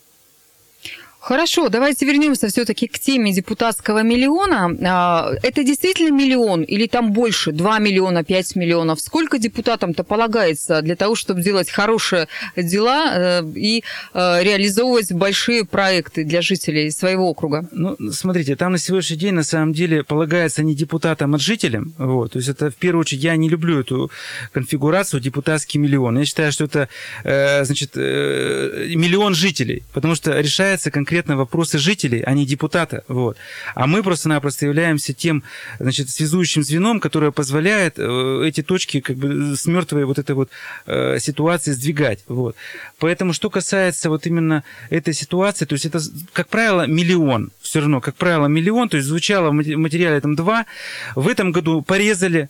Хорошо, 1.25 1.71
давайте 1.71 2.05
вернемся 2.05 2.49
все-таки 2.49 2.87
к 2.87 2.99
теме 2.99 3.33
депутатского 3.33 4.03
миллиона. 4.03 4.77
А, 4.87 5.33
это 5.43 5.65
действительно 5.65 6.15
миллион 6.15 6.65
или 6.65 6.87
там 6.87 7.13
больше, 7.13 7.51
2 7.51 7.79
миллиона, 7.79 8.25
5 8.25 8.57
миллионов? 8.57 9.01
Сколько 9.01 9.39
депутатам-то 9.39 10.05
полагается 10.05 10.83
для 10.83 10.97
того, 10.97 11.15
чтобы 11.15 11.41
делать 11.41 11.71
хорошие 11.71 12.29
дела 12.59 13.41
э, 13.41 13.43
и 13.55 13.83
э, 14.13 14.43
реализовывать 14.43 15.13
большие 15.13 15.65
проекты 15.65 16.25
для 16.25 16.43
жителей 16.43 16.91
своего 16.91 17.31
округа? 17.31 17.67
Ну, 17.73 17.97
смотрите, 18.13 18.55
там 18.55 18.73
на 18.73 18.79
сегодняшний 18.79 19.17
день 19.17 19.33
на 19.33 19.45
самом 19.45 19.73
деле 19.73 20.05
полагается 20.05 20.63
не 20.63 20.75
депутатам, 20.75 21.35
а 21.35 21.39
жителям. 21.39 21.95
Вот. 21.97 22.33
То 22.33 22.39
есть 22.39 22.51
это 22.51 22.71
в 22.71 22.75
первую 22.75 23.01
очередь 23.01 23.23
я 23.23 23.35
не 23.37 23.49
люблю 23.49 23.81
эту 23.81 24.11
конфигурацию 24.53 25.21
депутатский 25.21 25.81
миллион. 25.81 26.19
Я 26.19 26.27
считаю, 26.27 26.53
что 26.53 26.65
это 26.65 26.91
э, 27.25 27.65
значит, 27.65 27.97
миллион 27.97 29.35
жителей, 29.35 29.85
потому 29.95 30.17
что 30.17 30.39
решается 30.39 30.91
конкретно 30.91 31.14
конкретно 31.15 31.37
вопросы 31.37 31.79
жителей, 31.79 32.23
а 32.27 32.35
не 32.35 32.45
депутата. 32.45 33.05
Вот. 33.09 33.37
А 33.77 33.87
мы 33.87 34.03
просто-напросто 34.03 34.67
являемся 34.67 35.13
тем 35.13 35.45
значит, 35.79 36.11
связующим 36.11 36.65
звеном, 36.65 36.99
которое 36.99 37.31
позволяет 37.31 37.99
э, 37.99 38.43
эти 38.49 38.63
точки 38.63 39.01
как 39.01 39.17
бы 39.17 39.55
с 39.55 39.67
мертвой 39.67 40.07
вот 40.07 40.19
этой 40.19 40.35
вот 40.35 40.51
э, 40.87 41.21
ситуации 41.21 41.73
сдвигать. 41.73 42.25
Вот. 42.27 42.57
Поэтому, 42.99 43.33
что 43.33 43.49
касается 43.49 44.11
вот 44.11 44.27
именно 44.27 44.65
этой 44.91 45.15
ситуации, 45.15 45.67
то 45.67 45.75
есть 45.75 45.87
это, 45.87 46.01
как 46.33 46.49
правило, 46.49 46.87
миллион. 46.87 47.53
Все 47.61 47.79
равно, 47.79 48.01
как 48.01 48.17
правило, 48.17 48.49
миллион. 48.49 48.89
То 48.89 48.97
есть 48.97 49.09
звучало 49.09 49.51
в 49.51 49.53
материале 49.53 50.21
там 50.21 50.35
два. 50.35 50.67
В 51.15 51.29
этом 51.29 51.53
году 51.53 51.83
порезали 51.83 52.49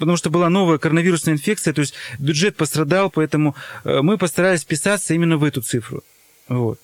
потому 0.00 0.16
что 0.16 0.28
была 0.28 0.50
новая 0.50 0.78
коронавирусная 0.78 1.34
инфекция, 1.34 1.72
то 1.72 1.82
есть 1.82 1.94
бюджет 2.18 2.56
пострадал, 2.56 3.10
поэтому 3.10 3.54
э, 3.84 4.00
мы 4.02 4.18
постарались 4.18 4.62
вписаться 4.62 5.14
именно 5.14 5.36
в 5.36 5.44
эту 5.44 5.60
цифру. 5.62 6.02
Вот. 6.48 6.80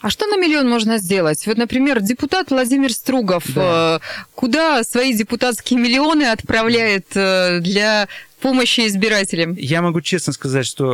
А 0.00 0.10
что 0.10 0.26
на 0.26 0.36
миллион 0.36 0.68
можно 0.68 0.98
сделать? 0.98 1.46
Вот, 1.46 1.56
например, 1.56 2.00
депутат 2.00 2.50
Владимир 2.50 2.92
Стругов 2.92 3.44
Да. 3.54 4.00
э, 4.02 4.26
куда 4.34 4.84
свои 4.84 5.14
депутатские 5.14 5.78
миллионы 5.80 6.24
отправляет 6.24 7.06
э, 7.14 7.60
для 7.60 8.08
помощи 8.40 8.86
избирателям? 8.86 9.54
Я 9.54 9.82
могу 9.82 10.00
честно 10.00 10.32
сказать, 10.32 10.66
что 10.66 10.84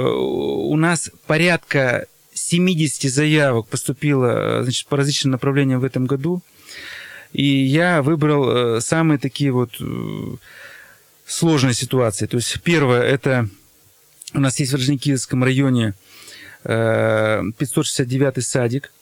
у 0.69 0.77
нас 0.77 1.11
порядка 1.27 2.07
70 2.35 3.11
заявок 3.11 3.67
поступило 3.69 4.63
значит, 4.63 4.87
по 4.87 4.97
различным 4.97 5.33
направлениям 5.33 5.81
в 5.81 5.85
этом 5.85 6.07
году. 6.07 6.41
И 7.33 7.45
я 7.45 8.03
выбрал 8.03 8.77
э, 8.77 8.81
самые 8.81 9.19
такие 9.19 9.51
вот 9.53 9.71
э, 9.81 10.37
сложные 11.27 11.75
ситуации. 11.75 12.27
То 12.27 12.37
есть 12.37 12.61
первое, 12.63 13.03
это 13.03 13.49
у 14.35 14.41
нас 14.41 14.59
есть 14.61 14.73
в 14.73 14.75
Орджоникидзевском 14.77 15.43
районе 15.45 15.89
э, 15.89 15.93
569 16.65 18.45
садик 18.45 18.93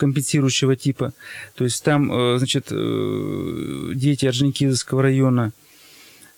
компенсирующего 0.00 0.74
типа. 0.76 1.12
То 1.54 1.64
есть 1.64 1.84
там, 1.84 2.10
э, 2.10 2.38
значит, 2.38 2.68
э, 2.70 3.92
дети 3.94 4.26
Орджоникидзевского 4.26 5.02
района 5.02 5.52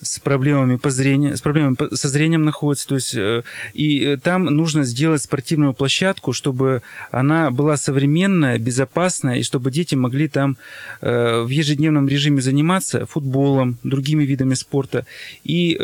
с 0.03 0.19
проблемами 0.19 0.77
по 0.77 0.91
зрению, 0.91 1.37
с 1.37 1.41
проблемами 1.41 1.77
со 1.95 2.09
зрением 2.09 2.45
находятся, 2.45 2.89
то 2.89 2.95
есть 2.97 3.15
э, 3.15 3.43
и 3.73 4.01
э, 4.01 4.17
там 4.17 4.45
нужно 4.45 4.83
сделать 4.85 5.23
спортивную 5.23 5.75
площадку, 5.75 6.33
чтобы 6.33 6.83
она 7.13 7.51
была 7.51 7.77
современная, 7.77 8.59
безопасная, 8.59 9.37
и 9.37 9.43
чтобы 9.45 9.71
дети 9.71 9.95
могли 9.95 10.29
там 10.29 10.57
э, 11.01 11.43
в 11.43 11.49
ежедневном 11.49 12.09
режиме 12.09 12.43
заниматься 12.43 13.07
футболом, 13.07 13.79
другими 13.85 14.25
видами 14.25 14.55
спорта, 14.55 15.07
и 15.45 15.75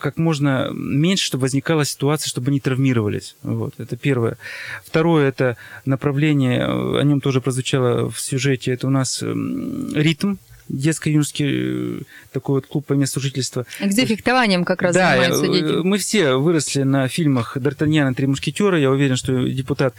как 0.00 0.16
можно 0.16 0.70
меньше, 0.72 1.26
чтобы 1.26 1.42
возникала 1.42 1.84
ситуация, 1.84 2.28
чтобы 2.28 2.48
они 2.50 2.60
травмировались. 2.60 3.36
Вот, 3.42 3.74
это 3.78 3.96
первое. 3.96 4.36
Второе, 4.84 5.28
это 5.28 5.56
направление, 5.84 6.64
о 6.64 7.02
нем 7.02 7.20
тоже 7.20 7.40
прозвучало 7.40 8.10
в 8.10 8.20
сюжете, 8.20 8.72
это 8.72 8.86
у 8.86 8.90
нас 8.90 9.22
ритм, 9.22 10.36
детско-юношеский 10.68 11.98
э, 11.98 12.02
такой 12.32 12.56
вот 12.56 12.66
клуб 12.66 12.86
по 12.86 12.92
месту 12.94 13.20
жительства. 13.20 13.66
Где 13.80 14.06
фехтованием 14.06 14.64
как 14.64 14.82
раз 14.82 14.94
Да, 14.94 15.10
занимаются 15.10 15.44
э, 15.46 15.52
дети? 15.52 15.82
мы 15.82 15.98
все 15.98 16.34
выросли 16.34 16.82
на 16.82 17.08
фильмах 17.08 17.56
Д'Артаньян 17.56 18.12
и 18.12 18.14
Три 18.14 18.26
мушкетера. 18.26 18.78
Я 18.78 18.90
уверен, 18.90 19.16
что 19.16 19.48
депутат 19.48 19.94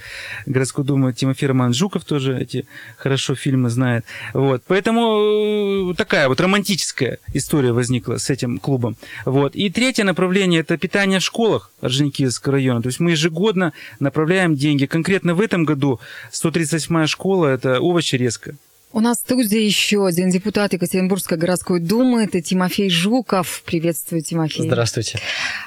городской 0.45 0.83
думы 0.83 1.13
Тимофей 1.13 1.47
Романович 1.47 1.77
Жуков 1.77 2.05
тоже 2.05 2.37
эти 2.37 2.67
хорошо 2.97 3.35
фильмы 3.35 3.69
знает. 3.69 4.05
Вот. 4.33 4.63
Поэтому 4.67 5.91
э, 5.91 5.93
такая 5.95 6.27
вот 6.27 6.41
романтическая 6.41 7.19
история 7.33 7.71
возникла 7.71 8.17
с 8.17 8.29
этим 8.29 8.57
клубом. 8.57 8.95
Вот. 9.25 9.55
И 9.55 9.69
третье 9.69 10.03
направление– 10.03 10.59
это 10.61 10.77
питание 10.77 11.19
в 11.19 11.23
школах 11.23 11.71
Орджоникидзевского 11.81 12.53
района. 12.53 12.81
То 12.81 12.87
есть 12.87 12.99
мы 12.99 13.11
ежегодно 13.11 13.73
направляем 13.99 14.55
деньги. 14.55 14.85
Конкретно 14.85 15.33
в 15.33 15.41
этом 15.41 15.65
году 15.65 15.99
138-я 16.31 17.07
школа– 17.07 17.47
это 17.47 17.77
овощерезка. 17.77 18.55
У 18.97 18.99
нас 18.99 19.19
в 19.19 19.21
студии 19.21 19.59
еще 19.59 20.07
один 20.07 20.31
депутат 20.31 20.73
Екатеринбургской 20.73 21.37
городской 21.37 21.79
думы. 21.79 22.23
Это 22.23 22.41
Тимофей 22.41 22.89
Жуков. 22.89 23.61
Приветствую, 23.63 24.23
Тимофей. 24.23 24.65
Здравствуйте. 24.65 25.19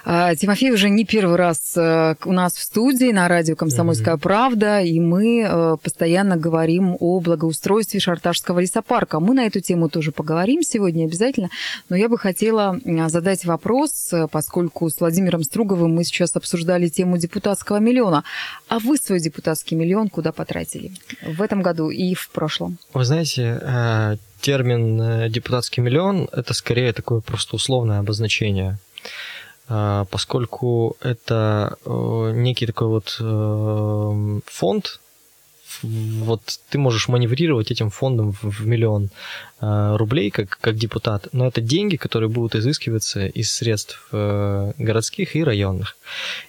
А, 0.05 0.35
Тимофей 0.35 0.73
уже 0.73 0.91
не 0.91 1.05
первый 1.05 1.37
раз 1.37 1.77
э, 1.77 2.17
у 2.25 2.33
нас 2.33 2.55
в 2.55 2.61
студии 2.61 3.13
на 3.13 3.29
радио 3.29 3.55
«Комсомольская 3.55 4.17
правда», 4.17 4.81
и 4.81 4.99
мы 4.99 5.47
э, 5.49 5.77
постоянно 5.81 6.37
говорим 6.37 6.97
о 6.99 7.21
благоустройстве 7.21 8.01
Шарташского 8.01 8.59
лесопарка. 8.59 9.21
Мы 9.21 9.35
на 9.35 9.47
эту 9.47 9.61
тему 9.61 9.89
тоже 9.89 10.11
поговорим 10.11 10.65
сегодня 10.65 11.05
обязательно, 11.05 11.51
но 11.89 11.95
я 11.95 12.09
бы 12.09 12.19
хотела 12.19 12.81
задать 13.07 13.45
вопрос, 13.45 14.13
э, 14.13 14.27
поскольку 14.29 14.91
с 14.91 14.99
Владимиром 14.99 15.45
Струговым 15.45 15.95
мы 15.95 16.03
сейчас 16.03 16.35
обсуждали 16.35 16.89
тему 16.89 17.17
депутатского 17.17 17.77
миллиона. 17.77 18.25
А 18.67 18.81
вы 18.81 18.97
свой 18.97 19.21
депутатский 19.21 19.77
миллион 19.77 20.09
куда 20.09 20.33
потратили 20.33 20.91
в 21.25 21.41
этом 21.41 21.63
году 21.63 21.91
и 21.91 22.15
в 22.15 22.29
прошлом? 22.31 22.79
Вы 22.93 23.05
знаете, 23.05 23.20
э, 23.39 24.17
термин 24.41 25.01
э, 25.01 25.29
депутатский 25.29 25.83
миллион 25.83 26.29
это 26.33 26.55
скорее 26.55 26.93
такое 26.93 27.21
просто 27.21 27.57
условное 27.57 27.99
обозначение, 28.01 28.79
Э, 29.69 30.05
поскольку 30.11 30.97
это 31.01 31.77
некий 32.35 32.67
такой 32.67 32.89
вот 32.89 34.43
фонд. 34.47 35.01
Вот 35.83 36.41
ты 36.69 36.79
можешь 36.79 37.09
маневрировать 37.09 37.71
этим 37.71 37.91
фондом 37.91 38.33
в, 38.43 38.67
миллион 38.67 39.11
э, 39.61 39.97
рублей 39.97 40.31
как, 40.31 40.59
как 40.61 40.77
депутат, 40.77 41.29
но 41.33 41.47
это 41.47 41.61
деньги, 41.61 41.97
которые 41.97 42.29
будут 42.29 42.55
изыскиваться 42.55 43.27
из 43.27 43.51
средств 43.53 44.09
э, 44.13 44.73
городских 44.79 45.37
и 45.37 45.45
районных. 45.45 45.97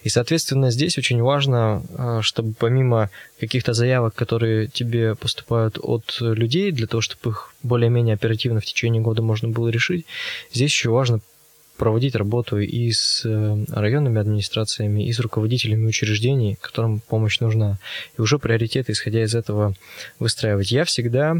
И, 0.02 0.08
соответственно, 0.08 0.70
здесь 0.70 0.98
очень 0.98 1.22
важно, 1.22 1.82
э, 1.88 2.18
чтобы 2.22 2.54
помимо 2.58 3.10
каких-то 3.40 3.72
заявок, 3.72 4.14
которые 4.14 4.68
тебе 4.68 5.14
поступают 5.14 5.78
от 5.80 6.18
людей, 6.20 6.70
для 6.72 6.86
того, 6.86 7.00
чтобы 7.00 7.30
их 7.30 7.54
более-менее 7.62 8.14
оперативно 8.14 8.60
в 8.60 8.64
течение 8.64 9.02
года 9.02 9.22
можно 9.22 9.48
было 9.48 9.68
решить, 9.68 10.06
здесь 10.52 10.70
еще 10.70 10.90
важно 10.90 11.20
проводить 11.76 12.14
работу 12.14 12.58
и 12.58 12.90
с 12.92 13.22
э, 13.24 13.64
районными 13.70 14.20
администрациями, 14.20 15.06
и 15.06 15.12
с 15.12 15.20
руководителями 15.20 15.86
учреждений, 15.86 16.58
которым 16.60 17.00
помощь 17.00 17.40
нужна. 17.40 17.78
И 18.16 18.20
уже 18.20 18.38
приоритеты, 18.38 18.92
исходя 18.92 19.22
из 19.22 19.34
этого, 19.34 19.74
выстраивать. 20.18 20.70
Я 20.70 20.84
всегда 20.84 21.36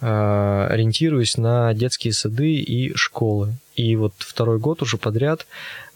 э, 0.00 0.66
ориентируюсь 0.70 1.36
на 1.36 1.72
детские 1.74 2.12
сады 2.12 2.54
и 2.54 2.94
школы. 2.94 3.54
И 3.80 3.96
вот 3.96 4.12
второй 4.18 4.58
год 4.58 4.82
уже 4.82 4.98
подряд, 4.98 5.46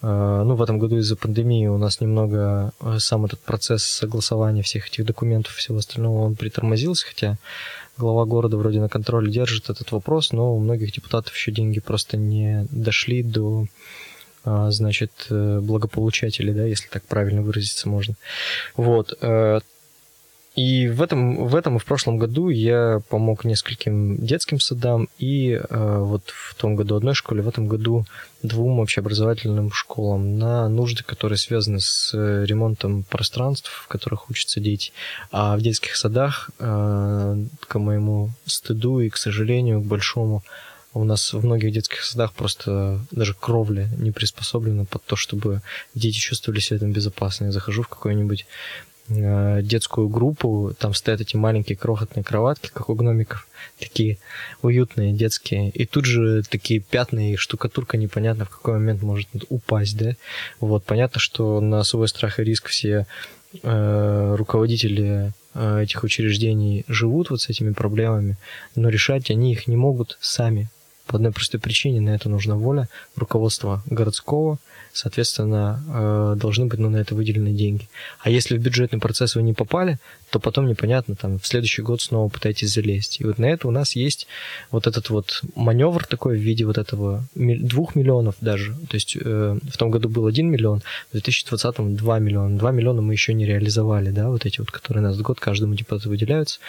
э, 0.00 0.06
ну, 0.06 0.54
в 0.54 0.62
этом 0.62 0.78
году 0.78 0.96
из-за 0.96 1.16
пандемии 1.16 1.66
у 1.66 1.76
нас 1.76 2.00
немного 2.00 2.72
э, 2.80 2.98
сам 2.98 3.26
этот 3.26 3.40
процесс 3.40 3.84
согласования 3.84 4.62
всех 4.62 4.88
этих 4.88 5.04
документов 5.04 5.54
и 5.54 5.58
всего 5.58 5.76
остального, 5.76 6.22
он 6.22 6.34
притормозился, 6.34 7.06
хотя 7.06 7.36
глава 7.98 8.24
города 8.24 8.56
вроде 8.56 8.80
на 8.80 8.88
контроле 8.88 9.30
держит 9.30 9.68
этот 9.68 9.92
вопрос, 9.92 10.32
но 10.32 10.56
у 10.56 10.60
многих 10.60 10.92
депутатов 10.92 11.36
еще 11.36 11.52
деньги 11.52 11.78
просто 11.78 12.16
не 12.16 12.66
дошли 12.70 13.22
до 13.22 13.66
а, 14.44 14.70
значит, 14.70 15.26
э, 15.28 15.60
благополучателей, 15.60 16.54
да, 16.54 16.64
если 16.64 16.88
так 16.88 17.02
правильно 17.04 17.42
выразиться 17.42 17.88
можно. 17.88 18.14
Вот. 18.76 19.12
И 20.54 20.86
в 20.86 21.02
этом, 21.02 21.48
в 21.48 21.56
этом 21.56 21.76
и 21.76 21.78
в 21.80 21.84
прошлом 21.84 22.16
году 22.16 22.48
я 22.48 23.00
помог 23.08 23.44
нескольким 23.44 24.24
детским 24.24 24.60
садам 24.60 25.08
и 25.18 25.50
э, 25.50 25.98
вот 25.98 26.30
в 26.30 26.54
том 26.54 26.76
году 26.76 26.94
одной 26.94 27.14
школе, 27.14 27.42
в 27.42 27.48
этом 27.48 27.66
году 27.66 28.06
двум 28.42 28.78
общеобразовательным 28.78 29.72
школам 29.72 30.38
на 30.38 30.68
нужды, 30.68 31.02
которые 31.02 31.38
связаны 31.38 31.80
с 31.80 32.12
э, 32.14 32.44
ремонтом 32.46 33.02
пространств, 33.02 33.68
в 33.84 33.88
которых 33.88 34.30
учатся 34.30 34.60
дети. 34.60 34.92
А 35.32 35.56
в 35.56 35.60
детских 35.60 35.96
садах, 35.96 36.50
э, 36.60 37.44
к 37.66 37.78
моему 37.80 38.30
стыду 38.46 39.00
и, 39.00 39.08
к 39.08 39.16
сожалению, 39.16 39.80
к 39.80 39.86
большому, 39.86 40.44
у 40.92 41.02
нас 41.02 41.32
в 41.32 41.44
многих 41.44 41.72
детских 41.72 42.04
садах 42.04 42.32
просто 42.32 43.00
даже 43.10 43.34
кровля 43.34 43.88
не 43.98 44.12
приспособлена 44.12 44.84
под 44.84 45.04
то, 45.04 45.16
чтобы 45.16 45.60
дети 45.96 46.18
чувствовали 46.18 46.60
себя 46.60 46.78
там 46.78 46.92
безопасно. 46.92 47.46
Я 47.46 47.52
захожу 47.52 47.82
в 47.82 47.88
какой-нибудь 47.88 48.46
э, 49.08 49.60
детскую 49.62 50.08
группу, 50.08 50.74
там 50.78 50.94
стоят 50.94 51.20
эти 51.20 51.36
маленькие 51.36 51.76
крохотные 51.76 52.24
кроватки, 52.24 52.70
как 52.72 52.88
у 52.88 52.94
гномиков, 52.94 53.46
такие 53.78 54.18
уютные, 54.62 55.12
детские, 55.12 55.70
и 55.70 55.86
тут 55.86 56.04
же 56.04 56.42
такие 56.48 56.80
пятна 56.80 57.32
и 57.32 57.36
штукатурка 57.36 57.96
непонятно 57.96 58.44
в 58.44 58.50
какой 58.50 58.74
момент 58.74 59.02
может 59.02 59.28
упасть, 59.48 59.96
да, 59.96 60.12
вот, 60.60 60.84
понятно, 60.84 61.20
что 61.20 61.60
на 61.60 61.82
свой 61.84 62.08
страх 62.08 62.38
и 62.38 62.44
риск 62.44 62.68
все 62.68 63.06
э, 63.62 64.34
руководители 64.36 65.32
э, 65.54 65.82
этих 65.82 66.02
учреждений 66.04 66.84
живут 66.88 67.30
вот 67.30 67.40
с 67.40 67.48
этими 67.48 67.72
проблемами, 67.72 68.36
но 68.74 68.88
решать 68.88 69.30
они 69.30 69.52
их 69.52 69.66
не 69.66 69.76
могут 69.76 70.18
сами. 70.20 70.68
По 71.06 71.16
одной 71.16 71.32
простой 71.32 71.60
причине 71.60 72.00
на 72.00 72.10
это 72.10 72.28
нужна 72.28 72.56
воля 72.56 72.88
руководства 73.16 73.82
городского, 73.86 74.58
соответственно, 74.92 75.82
э, 75.88 76.36
должны 76.40 76.66
быть 76.66 76.78
ну, 76.78 76.88
на 76.88 76.96
это 76.96 77.14
выделены 77.14 77.50
деньги. 77.50 77.88
А 78.20 78.30
если 78.30 78.56
в 78.56 78.62
бюджетный 78.62 79.00
процесс 79.00 79.34
вы 79.34 79.42
не 79.42 79.52
попали, 79.52 79.98
то 80.30 80.40
потом 80.40 80.66
непонятно, 80.66 81.14
там, 81.14 81.38
в 81.38 81.46
следующий 81.46 81.82
год 81.82 82.00
снова 82.00 82.28
пытаетесь 82.28 82.72
залезть. 82.72 83.20
И 83.20 83.24
вот 83.24 83.38
на 83.38 83.46
это 83.46 83.68
у 83.68 83.70
нас 83.70 83.96
есть 83.96 84.26
вот 84.70 84.86
этот 84.86 85.10
вот 85.10 85.42
маневр 85.54 86.06
такой 86.06 86.38
в 86.38 86.40
виде 86.40 86.64
вот 86.64 86.78
этого 86.78 87.24
двух 87.34 87.94
миллионов 87.94 88.36
даже. 88.40 88.72
То 88.88 88.94
есть 88.94 89.16
э, 89.20 89.58
в 89.62 89.76
том 89.76 89.90
году 89.90 90.08
был 90.08 90.26
1 90.26 90.48
миллион, 90.48 90.80
в 91.10 91.12
2020 91.12 91.96
2 91.96 92.18
миллиона. 92.18 92.58
2 92.58 92.70
миллиона 92.70 93.02
мы 93.02 93.12
еще 93.12 93.34
не 93.34 93.46
реализовали, 93.46 94.10
да, 94.10 94.28
вот 94.28 94.46
эти 94.46 94.60
вот, 94.60 94.70
которые 94.70 95.02
на 95.02 95.08
этот 95.08 95.22
год 95.22 95.40
каждому 95.40 95.74
депутату 95.74 96.08
выделяются. 96.08 96.60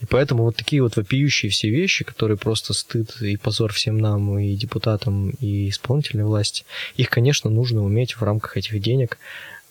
И 0.00 0.06
поэтому 0.06 0.44
вот 0.44 0.56
такие 0.56 0.82
вот 0.82 0.96
вопиющие 0.96 1.50
все 1.50 1.68
вещи, 1.68 2.04
которые 2.04 2.36
просто 2.38 2.72
стыд 2.72 3.20
и 3.20 3.36
позор 3.36 3.72
всем 3.84 3.98
нам, 3.98 4.38
и 4.38 4.54
депутатам, 4.54 5.30
и 5.40 5.68
исполнительной 5.68 6.24
власти, 6.24 6.64
их, 6.96 7.10
конечно, 7.10 7.50
нужно 7.50 7.84
уметь 7.84 8.16
в 8.16 8.22
рамках 8.22 8.56
этих 8.56 8.80
денег 8.80 9.18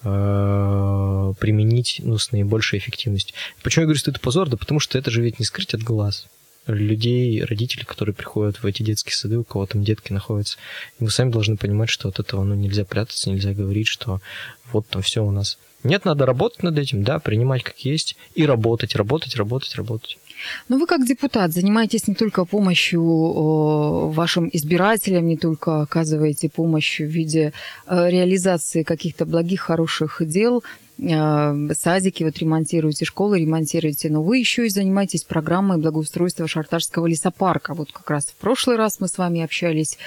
э, 0.04 1.34
применить 1.40 2.00
ну, 2.04 2.20
с 2.20 2.32
наибольшей 2.32 2.78
эффективностью. 2.78 3.36
Почему 3.64 3.82
я 3.82 3.86
говорю, 3.88 4.00
что 4.00 4.12
это 4.12 4.20
позор? 4.20 4.50
Да 4.50 4.58
потому 4.58 4.80
что 4.80 5.00
это 5.00 5.10
же 5.10 5.24
ведь 5.24 5.40
не 5.40 5.46
скрыть 5.46 5.74
от 5.74 5.82
глаз. 5.82 6.28
людей, 6.68 7.44
родителей, 7.44 7.86
которые 7.86 8.14
приходят 8.14 8.62
в 8.62 8.66
эти 8.68 8.84
детские 8.84 9.16
сады, 9.16 9.40
у 9.40 9.44
кого 9.44 9.66
там 9.66 9.84
детки 9.84 10.14
находятся. 10.14 10.60
И 11.00 11.04
вы 11.04 11.10
сами 11.10 11.32
должны 11.32 11.58
понимать, 11.58 11.90
что 11.90 12.10
от 12.10 12.20
этого 12.20 12.44
ну, 12.44 12.54
нельзя 12.54 12.86
прятаться, 12.86 13.32
нельзя 13.32 13.54
говорить, 13.54 13.88
что 13.88 14.22
вот 14.72 14.88
там 14.88 15.02
все 15.02 15.26
у 15.26 15.32
нас. 15.32 15.58
Нет, 15.84 16.06
надо 16.06 16.26
работать 16.26 16.64
над 16.64 16.78
этим, 16.78 17.04
да, 17.04 17.20
принимать 17.20 17.64
как 17.64 17.78
есть 17.80 18.16
и 18.36 18.46
работать, 18.46 18.96
работать, 18.96 19.36
работать, 19.36 19.76
работать. 19.76 20.18
Но 20.70 20.78
вы 20.78 20.88
как 20.88 21.06
депутат 21.06 21.52
занимаетесь 21.52 22.08
не 22.08 22.16
только 22.16 22.46
помощью 22.46 23.04
вашим 24.10 24.50
избирателям, 24.52 25.28
не 25.28 25.38
только 25.38 25.82
оказываете 25.82 26.50
помощь 26.50 27.00
в 27.00 27.06
виде 27.06 27.54
э, 27.88 28.10
реализации 28.10 28.84
каких-то 28.84 29.26
благих, 29.26 29.62
хороших 29.62 30.22
дел, 30.22 30.64
э, 31.00 31.70
садики 31.78 32.24
вот 32.24 32.38
ремонтируете, 32.38 33.06
школы 33.06 33.40
ремонтируете, 33.40 34.10
но 34.10 34.24
вы 34.24 34.38
еще 34.38 34.66
и 34.66 34.70
занимаетесь 34.70 35.24
программой 35.24 35.78
благоустройства 35.78 36.48
Шартарского 36.48 37.08
лесопарка. 37.08 37.74
Вот 37.74 37.92
как 37.92 38.10
раз 38.10 38.26
в 38.26 38.36
прошлый 38.36 38.78
раз 38.78 39.00
мы 39.00 39.08
с 39.08 39.18
вами 39.18 39.42
общались 39.42 39.98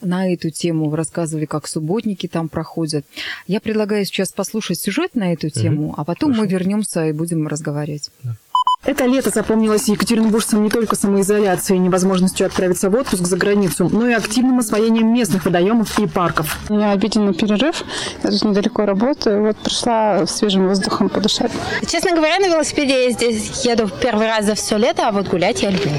на 0.00 0.32
эту 0.32 0.50
тему, 0.50 0.88
вы 0.88 0.96
рассказывали, 0.96 1.46
как 1.46 1.66
субботники 1.66 2.26
там 2.26 2.48
проходят. 2.48 3.04
Я 3.46 3.60
предлагаю 3.60 4.04
сейчас 4.04 4.32
послушать 4.32 4.80
сюжет 4.80 5.14
на 5.14 5.32
эту 5.32 5.50
тему, 5.50 5.88
угу. 5.88 5.94
а 5.96 6.04
потом 6.04 6.32
Хорошо. 6.32 6.42
мы 6.42 6.52
вернемся 6.52 7.06
и 7.06 7.12
будем 7.12 7.48
разговаривать. 7.48 8.10
Да. 8.22 8.36
Это 8.84 9.06
лето 9.06 9.30
запомнилось 9.30 9.88
екатеринбуржцам 9.88 10.62
не 10.62 10.68
только 10.68 10.94
самоизоляцией 10.94 11.78
и 11.78 11.80
невозможностью 11.80 12.46
отправиться 12.46 12.90
в 12.90 12.94
отпуск 12.94 13.26
за 13.26 13.36
границу, 13.36 13.88
но 13.90 14.08
и 14.08 14.12
активным 14.12 14.58
освоением 14.58 15.12
местных 15.14 15.46
водоемов 15.46 15.98
и 15.98 16.06
парков. 16.06 16.58
У 16.68 16.74
меня 16.74 16.92
обеденный 16.92 17.32
перерыв, 17.32 17.82
я 18.22 18.30
тут 18.30 18.44
недалеко 18.44 18.84
работаю, 18.84 19.42
вот 19.42 19.56
пришла 19.56 20.26
свежим 20.26 20.68
воздухом 20.68 21.08
подышать. 21.08 21.50
Честно 21.86 22.14
говоря, 22.14 22.38
на 22.38 22.46
велосипеде 22.46 23.06
я 23.06 23.10
здесь 23.12 23.64
еду 23.64 23.88
первый 24.02 24.26
раз 24.26 24.44
за 24.44 24.54
все 24.54 24.76
лето, 24.76 25.08
а 25.08 25.12
вот 25.12 25.28
гулять 25.28 25.62
я 25.62 25.70
люблю 25.70 25.90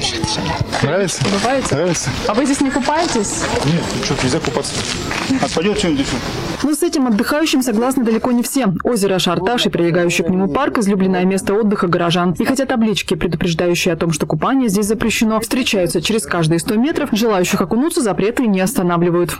Нравится? 0.82 1.22
Бываете? 1.24 1.74
Нравится. 1.74 2.10
А 2.28 2.34
вы 2.34 2.44
здесь 2.44 2.60
не 2.60 2.70
купаетесь? 2.70 3.42
Нет, 3.64 3.82
ну 3.98 4.04
что, 4.04 4.14
нельзя 4.22 4.38
купаться. 4.38 4.74
А 5.40 5.46
пойдет 5.54 5.78
что-нибудь 5.78 6.06
Но 6.62 6.74
с 6.74 6.82
этим 6.82 7.06
отдыхающим 7.06 7.62
согласны 7.62 8.04
далеко 8.04 8.32
не 8.32 8.42
все. 8.42 8.66
Озеро 8.82 9.18
Шарташ 9.18 9.66
и 9.66 9.68
прилегающий 9.68 10.24
к 10.24 10.28
нему 10.28 10.48
парк– 10.48 10.78
излюбленное 10.78 11.24
место 11.24 11.54
отдыха 11.54 11.86
горожан. 11.86 12.34
И 12.38 12.44
хотя 12.44 12.66
таблички, 12.66 13.14
предупреждающие 13.14 13.94
о 13.94 13.96
том, 13.96 14.12
что 14.12 14.26
купание 14.26 14.68
здесь 14.68 14.86
запрещено, 14.86 15.40
встречаются 15.40 16.00
через 16.00 16.24
каждые 16.24 16.58
100 16.58 16.74
метров, 16.76 17.08
желающих 17.12 17.60
окунуться 17.60 18.00
запреты 18.00 18.46
не 18.46 18.60
останавливают. 18.60 19.36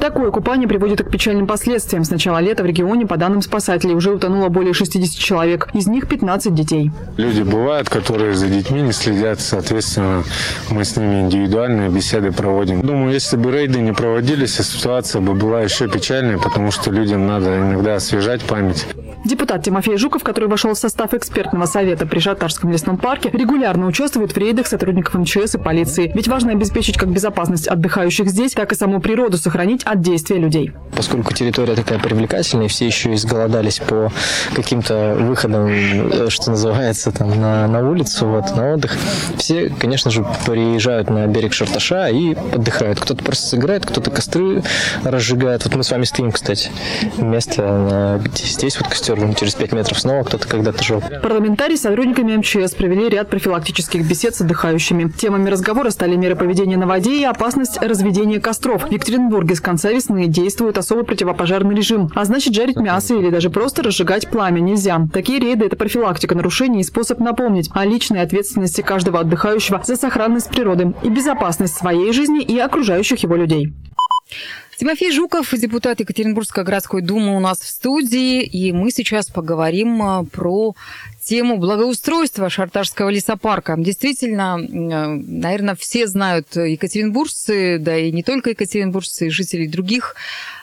Такое 0.00 0.30
купание 0.30 0.68
приводит 0.68 1.02
к 1.02 1.10
печальным 1.10 1.46
последствиям. 1.46 2.04
С 2.04 2.10
начала 2.10 2.40
лета 2.40 2.62
в 2.62 2.66
регионе, 2.66 3.06
по 3.06 3.16
данным 3.16 3.42
спасателей, 3.42 3.94
уже 3.94 4.12
утонуло 4.12 4.48
более 4.48 4.72
60 4.72 5.18
человек. 5.18 5.68
Из 5.72 5.86
них 5.86 6.06
15 6.06 6.54
детей. 6.54 6.90
Люди 7.16 7.42
бывают, 7.42 7.88
которые 7.88 8.34
за 8.34 8.46
детьми 8.48 8.82
не 8.82 8.92
следят. 8.92 9.40
Соответственно, 9.40 10.22
мы 10.70 10.84
с 10.84 10.96
ними 10.96 11.22
индивидуальные 11.22 11.88
беседы 11.88 12.30
проводим. 12.30 12.82
Думаю, 12.82 13.12
если 13.12 13.36
бы 13.36 13.50
рейды 13.50 13.80
не 13.80 13.92
проводились, 13.92 14.54
ситуация 14.54 15.20
бы 15.20 15.34
была 15.34 15.62
еще 15.66 15.88
печальнее, 15.88 16.38
потому 16.38 16.70
что 16.70 16.90
людям 16.90 17.26
надо 17.26 17.58
иногда 17.58 17.96
освежать 17.96 18.42
память. 18.42 18.86
Депутат 19.24 19.64
Тимофей 19.64 19.96
Жуков, 19.96 20.22
который 20.22 20.48
вошел 20.48 20.72
в 20.72 20.78
состав 20.78 21.12
экспертного 21.12 21.66
совета 21.66 22.06
при 22.06 22.20
Шатарском 22.20 22.70
лесном 22.70 22.96
парке, 22.96 23.30
регулярно 23.32 23.86
участвует 23.86 24.32
в 24.32 24.38
рейдах 24.38 24.68
сотрудников 24.68 25.14
МЧС 25.14 25.56
и 25.56 25.58
полиции. 25.58 26.12
Ведь 26.14 26.28
важно 26.28 26.52
обеспечить 26.52 26.96
как 26.96 27.08
безопасность 27.08 27.66
отдыхающих 27.66 28.28
здесь, 28.28 28.52
так 28.52 28.70
и 28.70 28.76
саму 28.76 29.00
природу 29.00 29.36
сохранить 29.36 29.82
от 29.82 30.00
действия 30.00 30.38
людей. 30.38 30.72
Поскольку 30.94 31.34
территория 31.34 31.74
такая 31.74 31.98
привлекательная, 31.98 32.68
все 32.68 32.86
еще 32.86 33.14
изголодались 33.14 33.80
по 33.80 34.12
каким-то 34.54 35.16
выходам, 35.18 35.66
э, 35.66 36.28
что 36.30 36.50
называется, 36.52 37.10
там, 37.10 37.30
на, 37.40 37.66
на 37.66 37.88
улицу, 37.88 38.28
вот, 38.28 38.54
на 38.56 38.74
отдых, 38.74 38.96
все, 39.38 39.70
конечно 39.70 40.10
же, 40.10 40.24
приезжают 40.46 41.10
на 41.10 41.26
берег 41.26 41.52
Шарташа 41.52 42.08
и 42.10 42.34
отдыхают. 42.34 43.00
Кто-то 43.00 43.24
просто 43.24 43.46
сыграет, 43.48 43.84
кто-то 43.84 44.12
костры 44.12 44.62
разжигает. 45.02 45.55
Вот 45.64 45.74
мы 45.74 45.82
с 45.82 45.90
вами 45.90 46.04
стоим, 46.04 46.32
кстати, 46.32 46.70
место, 47.18 48.20
где 48.24 48.44
здесь 48.44 48.78
вот 48.78 48.88
костер 48.88 49.18
через 49.34 49.54
5 49.54 49.72
метров 49.72 49.98
снова 49.98 50.22
кто-то 50.22 50.46
когда-то 50.46 50.82
жил. 50.82 51.02
Парламентарии 51.22 51.76
с 51.76 51.82
сотрудниками 51.82 52.36
МЧС 52.36 52.74
провели 52.74 53.08
ряд 53.08 53.30
профилактических 53.30 54.06
бесед 54.06 54.34
с 54.36 54.40
отдыхающими. 54.42 55.10
Темами 55.10 55.48
разговора 55.50 55.90
стали 55.90 56.16
меры 56.16 56.36
поведения 56.36 56.76
на 56.76 56.86
воде 56.86 57.20
и 57.20 57.24
опасность 57.24 57.78
разведения 57.80 58.40
костров. 58.40 58.84
В 58.88 58.92
Екатеринбурге 58.92 59.54
с 59.54 59.60
конца 59.60 59.90
весны 59.90 60.26
действует 60.26 60.78
особый 60.78 61.04
противопожарный 61.04 61.74
режим. 61.74 62.10
А 62.14 62.24
значит, 62.24 62.54
жарить 62.54 62.76
мясо 62.76 63.14
или 63.14 63.30
даже 63.30 63.50
просто 63.50 63.82
разжигать 63.82 64.28
пламя 64.28 64.60
нельзя. 64.60 65.00
Такие 65.12 65.38
рейды– 65.38 65.64
это 65.66 65.76
профилактика 65.76 66.34
нарушений 66.34 66.80
и 66.80 66.84
способ 66.84 67.18
напомнить 67.18 67.70
о 67.72 67.84
личной 67.84 68.22
ответственности 68.22 68.82
каждого 68.82 69.20
отдыхающего 69.20 69.82
за 69.84 69.96
сохранность 69.96 70.50
природы 70.50 70.94
и 71.02 71.08
безопасность 71.08 71.74
своей 71.74 72.12
жизни 72.12 72.42
и 72.42 72.58
окружающих 72.58 73.20
его 73.20 73.36
людей. 73.36 73.72
Тимофей 74.78 75.10
Жуков, 75.10 75.54
депутат 75.54 76.00
Екатеринбургской 76.00 76.62
городской 76.62 77.00
думы 77.00 77.34
у 77.34 77.40
нас 77.40 77.60
в 77.60 77.66
студии, 77.66 78.42
и 78.42 78.72
мы 78.72 78.90
сейчас 78.90 79.28
поговорим 79.28 80.02
а, 80.02 80.24
про 80.24 80.74
тему 81.26 81.58
благоустройства 81.58 82.48
Шарташского 82.48 83.08
лесопарка. 83.08 83.74
Действительно, 83.76 84.58
э, 84.60 84.66
наверное, 84.68 85.74
все 85.74 86.06
знают 86.06 86.54
екатеринбуржцы, 86.54 87.78
да 87.80 87.96
и 87.96 88.12
не 88.12 88.22
только 88.22 88.50
екатеринбуржцы, 88.50 89.28
жители 89.30 89.66
других 89.66 90.14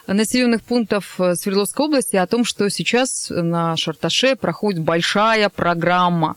населенных 0.06 0.62
пунктов 0.62 1.14
э, 1.18 1.34
Свердловской 1.34 1.86
области 1.86 2.16
о 2.16 2.26
том, 2.26 2.44
что 2.44 2.68
сейчас 2.70 3.28
на 3.30 3.76
Шарташе 3.76 4.36
проходит 4.36 4.80
большая 4.80 5.48
программа. 5.48 6.36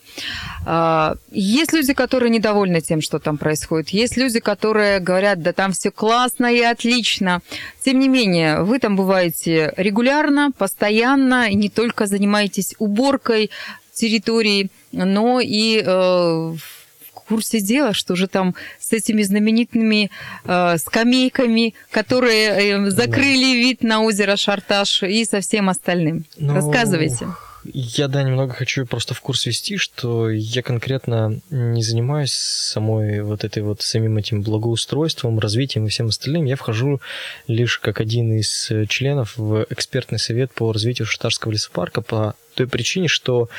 А, 0.66 1.16
есть 1.32 1.74
люди, 1.74 1.94
которые 1.94 2.30
недовольны 2.30 2.82
тем, 2.82 3.02
что 3.02 3.20
там 3.20 3.38
происходит. 3.38 3.90
Есть 3.90 4.18
люди, 4.18 4.40
которые 4.40 5.00
говорят, 5.00 5.42
да 5.42 5.54
там 5.54 5.72
все 5.72 5.92
классно 5.92 6.54
и 6.54 6.62
отлично. 6.62 7.42
Тем 7.84 8.00
не 8.00 8.08
менее, 8.08 8.63
вы 8.63 8.80
там 8.80 8.96
бываете 8.96 9.74
регулярно, 9.78 10.52
постоянно, 10.58 11.50
и 11.50 11.56
не 11.56 11.70
только 11.70 12.08
занимаетесь 12.08 12.76
уборкой 12.80 13.52
территории, 13.97 14.69
но 14.91 15.39
и 15.41 15.81
э, 15.81 15.86
в 15.86 17.12
курсе 17.12 17.60
дела, 17.60 17.93
что 17.93 18.15
же 18.15 18.27
там 18.27 18.55
с 18.79 18.93
этими 18.93 19.21
знаменитыми 19.21 20.10
э, 20.45 20.77
скамейками, 20.77 21.73
которые 21.91 22.47
э, 22.47 22.89
закрыли 22.89 23.55
вид 23.55 23.83
на 23.83 24.01
озеро 24.01 24.36
Шарташ 24.36 25.03
и 25.03 25.25
со 25.25 25.41
всем 25.41 25.69
остальным. 25.69 26.25
Ну, 26.38 26.53
Рассказывайте. 26.53 27.27
Я, 27.73 28.07
да, 28.07 28.23
немного 28.23 28.53
хочу 28.53 28.86
просто 28.86 29.13
в 29.13 29.19
курс 29.19 29.45
вести, 29.45 29.75
что 29.75 30.29
я 30.29 30.62
конкретно 30.62 31.41
не 31.49 31.83
занимаюсь 31.83 32.31
самой 32.31 33.21
вот 33.21 33.43
этой 33.43 33.62
вот 33.62 33.81
самим 33.81 34.17
этим 34.17 34.41
благоустройством, 34.41 35.39
развитием 35.39 35.86
и 35.86 35.89
всем 35.89 36.07
остальным. 36.07 36.45
Я 36.45 36.55
вхожу 36.55 37.01
лишь 37.47 37.79
как 37.79 37.99
один 37.99 38.31
из 38.31 38.71
членов 38.88 39.36
в 39.36 39.65
экспертный 39.69 40.19
совет 40.19 40.53
по 40.53 40.71
развитию 40.71 41.07
Шатарского 41.07 41.51
лесопарка 41.51 42.01
по 42.01 42.36
той 42.58 42.67
причине, 42.67 43.08
что 43.08 43.50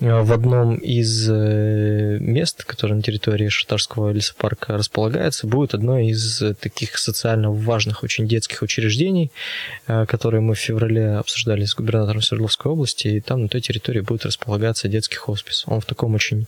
э, 0.00 0.22
в 0.22 0.32
одном 0.32 0.76
из 0.76 1.28
э, 1.30 2.18
мест, 2.20 2.64
которое 2.64 2.94
на 2.94 3.02
территории 3.02 3.48
Шатарского 3.48 4.12
лесопарка 4.12 4.78
располагается, 4.78 5.46
будет 5.46 5.74
одно 5.74 5.98
из 5.98 6.42
таких 6.58 6.96
социально 6.96 7.50
важных 7.50 8.02
очень 8.02 8.26
детских 8.26 8.62
учреждений, 8.62 9.30
э, 9.86 10.06
которые 10.06 10.40
мы 10.40 10.54
в 10.54 10.58
феврале 10.58 11.18
обсуждали 11.18 11.66
с 11.66 11.74
губернатором 11.74 12.22
Свердловской 12.22 12.72
области, 12.72 13.08
и 13.08 13.20
там 13.20 13.42
на 13.42 13.48
той 13.48 13.60
территории 13.60 14.00
будет 14.00 14.24
располагаться 14.24 14.88
детский 14.88 15.16
хоспис. 15.16 15.64
Он 15.66 15.80
в 15.80 15.84
таком 15.84 16.14
очень 16.14 16.46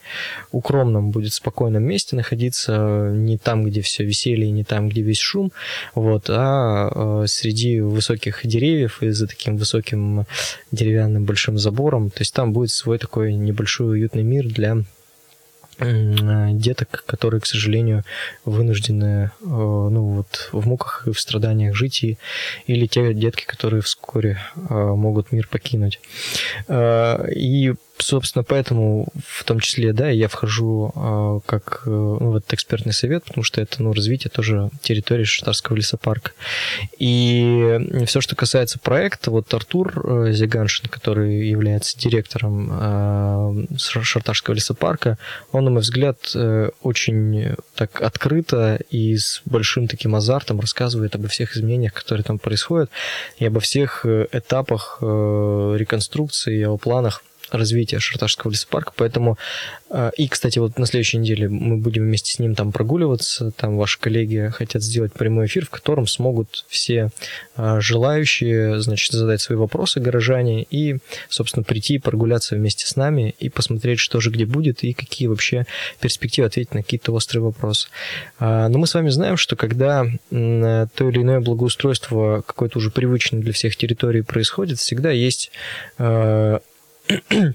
укромном 0.50 1.10
будет 1.10 1.34
спокойном 1.34 1.82
месте 1.82 2.16
находиться, 2.16 3.12
не 3.14 3.36
там, 3.36 3.64
где 3.64 3.82
все 3.82 4.02
веселье, 4.04 4.50
не 4.50 4.64
там, 4.64 4.88
где 4.88 5.02
весь 5.02 5.18
шум, 5.18 5.52
вот, 5.94 6.24
а 6.30 7.24
среди 7.26 7.80
высоких 7.80 8.40
деревьев 8.44 9.02
и 9.02 9.10
за 9.10 9.26
таким 9.26 9.58
высоким 9.58 10.24
деревянным 10.70 11.24
большим 11.24 11.58
забором 11.58 11.81
забором. 11.82 12.10
То 12.10 12.20
есть 12.20 12.34
там 12.34 12.52
будет 12.52 12.70
свой 12.70 12.98
такой 12.98 13.34
небольшой 13.34 13.92
уютный 13.92 14.22
мир 14.22 14.46
для 14.46 14.84
деток, 15.80 17.02
которые, 17.06 17.40
к 17.40 17.46
сожалению, 17.46 18.04
вынуждены 18.44 19.24
э, 19.24 19.30
ну, 19.40 20.16
вот, 20.16 20.50
в 20.52 20.66
муках 20.68 21.04
и 21.06 21.12
в 21.12 21.18
страданиях 21.18 21.74
жить, 21.74 22.04
и, 22.04 22.18
или 22.66 22.86
те 22.86 23.14
детки, 23.14 23.44
которые 23.46 23.80
вскоре 23.80 24.38
э, 24.54 24.60
могут 24.74 25.32
мир 25.32 25.48
покинуть. 25.48 25.98
Э, 26.68 27.26
и 27.32 27.74
собственно, 27.98 28.42
поэтому 28.42 29.08
в 29.26 29.44
том 29.44 29.60
числе, 29.60 29.92
да, 29.92 30.08
я 30.08 30.28
вхожу 30.28 30.92
э, 30.94 31.40
как 31.46 31.82
э, 31.86 31.90
ну, 31.90 32.32
в 32.32 32.36
этот 32.36 32.52
экспертный 32.54 32.92
совет, 32.92 33.24
потому 33.24 33.44
что 33.44 33.60
это, 33.60 33.82
ну, 33.82 33.92
развитие 33.92 34.30
тоже 34.30 34.70
территории 34.80 35.24
Шартарского 35.24 35.76
лесопарка. 35.76 36.32
И 36.98 37.78
все, 38.06 38.20
что 38.20 38.36
касается 38.36 38.78
проекта, 38.78 39.30
вот 39.30 39.52
Артур 39.54 39.92
э, 40.04 40.32
Зиганшин, 40.32 40.88
который 40.88 41.48
является 41.48 41.98
директором 41.98 42.70
э, 42.72 43.76
Шартарского 43.76 44.54
лесопарка, 44.54 45.18
он, 45.52 45.64
на 45.64 45.70
мой 45.70 45.80
взгляд, 45.80 46.18
э, 46.34 46.70
очень 46.82 47.54
так 47.74 48.02
открыто 48.02 48.78
и 48.90 49.16
с 49.16 49.42
большим 49.44 49.88
таким 49.88 50.14
азартом 50.14 50.60
рассказывает 50.60 51.14
обо 51.14 51.28
всех 51.28 51.56
изменениях, 51.56 51.92
которые 51.92 52.24
там 52.24 52.38
происходят, 52.38 52.90
и 53.38 53.46
обо 53.46 53.60
всех 53.60 54.04
э, 54.04 54.26
этапах 54.32 54.98
э, 55.00 55.76
реконструкции, 55.78 56.58
и 56.58 56.64
о 56.64 56.76
планах 56.76 57.22
развития 57.58 57.98
Шарташского 57.98 58.50
лесопарка, 58.50 58.92
поэтому 58.96 59.38
э, 59.90 60.10
и, 60.16 60.28
кстати, 60.28 60.58
вот 60.58 60.78
на 60.78 60.86
следующей 60.86 61.18
неделе 61.18 61.48
мы 61.48 61.76
будем 61.76 62.02
вместе 62.02 62.32
с 62.32 62.38
ним 62.38 62.54
там 62.54 62.72
прогуливаться, 62.72 63.50
там 63.52 63.76
ваши 63.76 63.98
коллеги 63.98 64.50
хотят 64.54 64.82
сделать 64.82 65.12
прямой 65.12 65.46
эфир, 65.46 65.66
в 65.66 65.70
котором 65.70 66.06
смогут 66.06 66.64
все 66.68 67.10
э, 67.56 67.80
желающие, 67.80 68.80
значит, 68.80 69.12
задать 69.12 69.40
свои 69.40 69.58
вопросы 69.58 70.00
горожане 70.00 70.62
и, 70.64 70.98
собственно, 71.28 71.64
прийти 71.64 71.98
прогуляться 71.98 72.56
вместе 72.56 72.86
с 72.86 72.96
нами 72.96 73.34
и 73.38 73.48
посмотреть, 73.48 73.98
что 73.98 74.20
же 74.20 74.30
где 74.30 74.46
будет 74.46 74.84
и 74.84 74.92
какие 74.92 75.28
вообще 75.28 75.66
перспективы 76.00 76.46
ответить 76.46 76.74
на 76.74 76.82
какие-то 76.82 77.12
острые 77.12 77.42
вопросы. 77.42 77.88
А, 78.38 78.68
но 78.68 78.78
мы 78.78 78.86
с 78.86 78.94
вами 78.94 79.10
знаем, 79.10 79.36
что 79.36 79.56
когда 79.56 80.04
то 80.30 81.08
или 81.08 81.22
иное 81.22 81.40
благоустройство 81.40 82.42
какое-то 82.46 82.78
уже 82.78 82.90
привычное 82.90 83.40
для 83.40 83.52
всех 83.52 83.76
территорий 83.76 84.22
происходит, 84.22 84.78
всегда 84.78 85.10
есть 85.10 85.50
э, 85.98 86.58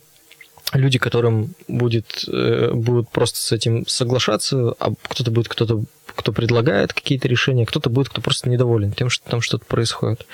люди, 0.73 0.99
которым 0.99 1.53
будет, 1.67 2.25
э, 2.27 2.71
будут 2.73 3.09
просто 3.09 3.39
с 3.39 3.51
этим 3.51 3.87
соглашаться, 3.87 4.75
а 4.79 4.93
кто-то 5.09 5.31
будет 5.31 5.47
кто-то 5.47 5.83
кто 6.17 6.33
предлагает 6.33 6.93
какие-то 6.93 7.27
решения, 7.27 7.65
кто-то 7.65 7.91
будет, 7.91 8.09
кто 8.09 8.21
просто 8.21 8.49
недоволен 8.49 8.91
тем, 8.91 9.09
что 9.09 9.29
там 9.29 9.39
что-то 9.39 9.65
происходит. 9.65 10.25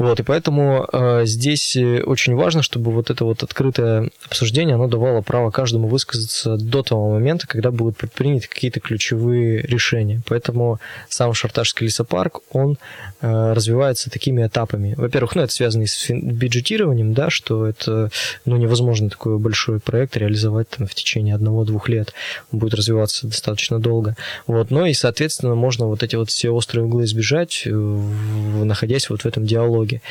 Вот, 0.00 0.18
и 0.18 0.22
поэтому 0.22 0.88
э, 0.90 1.26
здесь 1.26 1.76
э, 1.76 2.02
очень 2.02 2.34
важно, 2.34 2.62
чтобы 2.62 2.90
вот 2.90 3.10
это 3.10 3.26
вот 3.26 3.42
открытое 3.42 4.08
обсуждение, 4.24 4.76
оно 4.76 4.88
давало 4.88 5.20
право 5.20 5.50
каждому 5.50 5.88
высказаться 5.88 6.56
до 6.56 6.82
того 6.82 7.10
момента, 7.10 7.46
когда 7.46 7.70
будут 7.70 7.98
предприняты 7.98 8.48
какие-то 8.48 8.80
ключевые 8.80 9.60
решения. 9.60 10.22
Поэтому 10.26 10.80
сам 11.10 11.34
Шарташский 11.34 11.84
лесопарк, 11.84 12.40
он 12.50 12.78
э, 13.20 13.52
развивается 13.52 14.08
такими 14.08 14.46
этапами. 14.46 14.94
Во-первых, 14.96 15.34
ну, 15.34 15.42
это 15.42 15.52
связано 15.52 15.82
и 15.82 15.86
с 15.86 16.08
бюджетированием, 16.08 17.12
да, 17.12 17.28
что 17.28 17.66
это, 17.66 18.10
ну, 18.46 18.56
невозможно 18.56 19.10
такой 19.10 19.36
большой 19.36 19.80
проект 19.80 20.16
реализовать 20.16 20.70
там 20.70 20.86
в 20.86 20.94
течение 20.94 21.34
одного-двух 21.34 21.90
лет. 21.90 22.14
Он 22.52 22.58
будет 22.58 22.72
развиваться 22.72 23.26
достаточно 23.26 23.78
долго. 23.78 24.16
Вот, 24.46 24.70
но 24.70 24.86
и, 24.86 24.94
соответственно, 24.94 25.56
можно 25.56 25.84
вот 25.88 26.02
эти 26.02 26.16
вот 26.16 26.30
все 26.30 26.48
острые 26.48 26.86
углы 26.86 27.04
избежать, 27.04 27.64
находясь 27.66 29.10
вот 29.10 29.20
в 29.20 29.26
этом 29.26 29.44
диалоге 29.44 29.89
итоге. 29.90 30.02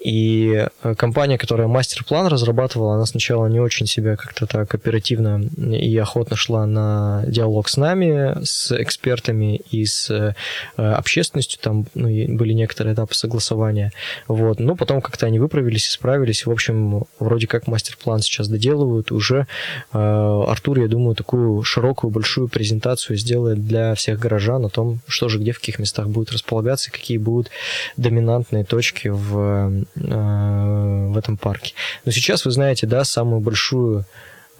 И 0.00 0.66
э, 0.82 0.94
компания, 0.94 1.38
которая 1.38 1.66
мастер-план 1.68 2.26
разрабатывала, 2.26 2.94
она 2.94 3.06
сначала 3.06 3.46
не 3.46 3.60
очень 3.60 3.86
себя 3.86 4.16
как-то 4.16 4.46
так 4.46 4.74
оперативно 4.74 5.42
и 5.56 5.96
охотно 5.98 6.36
шла 6.36 6.66
на 6.66 7.24
диалог 7.26 7.68
с 7.68 7.76
нами, 7.76 8.44
с 8.44 8.72
экспертами 8.72 9.56
и 9.70 9.84
с 9.84 10.10
э, 10.10 10.34
общественностью. 10.76 11.60
Там 11.60 11.86
ну, 11.94 12.08
были 12.08 12.52
некоторые 12.52 12.94
этапы 12.94 13.14
согласования. 13.14 13.92
Вот. 14.28 14.60
Но 14.60 14.76
потом 14.76 15.00
как-то 15.00 15.26
они 15.26 15.38
выправились, 15.38 15.88
исправились. 15.88 16.46
В 16.46 16.50
общем, 16.50 17.04
вроде 17.18 17.46
как 17.46 17.66
мастер-план 17.66 18.20
сейчас 18.20 18.48
доделывают. 18.48 19.12
Уже 19.12 19.46
э, 19.92 20.44
Артур, 20.48 20.80
я 20.80 20.88
думаю, 20.88 21.14
такую 21.14 21.62
широкую, 21.62 22.10
большую 22.10 22.48
презентацию 22.48 23.16
сделает 23.16 23.64
для 23.66 23.94
всех 23.94 24.18
горожан 24.18 24.64
о 24.64 24.68
том, 24.68 25.00
что 25.06 25.28
же 25.28 25.38
где, 25.38 25.52
в 25.52 25.58
каких 25.58 25.78
местах 25.78 26.08
будет 26.08 26.32
располагаться, 26.32 26.90
какие 26.90 27.18
будут 27.18 27.50
доминантные 27.96 28.64
точки 28.64 29.08
в, 29.08 29.21
э, 29.30 31.08
в 31.08 31.16
этом 31.16 31.36
парке. 31.36 31.74
Но 32.04 32.12
сейчас, 32.12 32.44
вы 32.44 32.50
знаете, 32.50 32.86
да, 32.86 33.04
самую 33.04 33.40
большую 33.40 34.04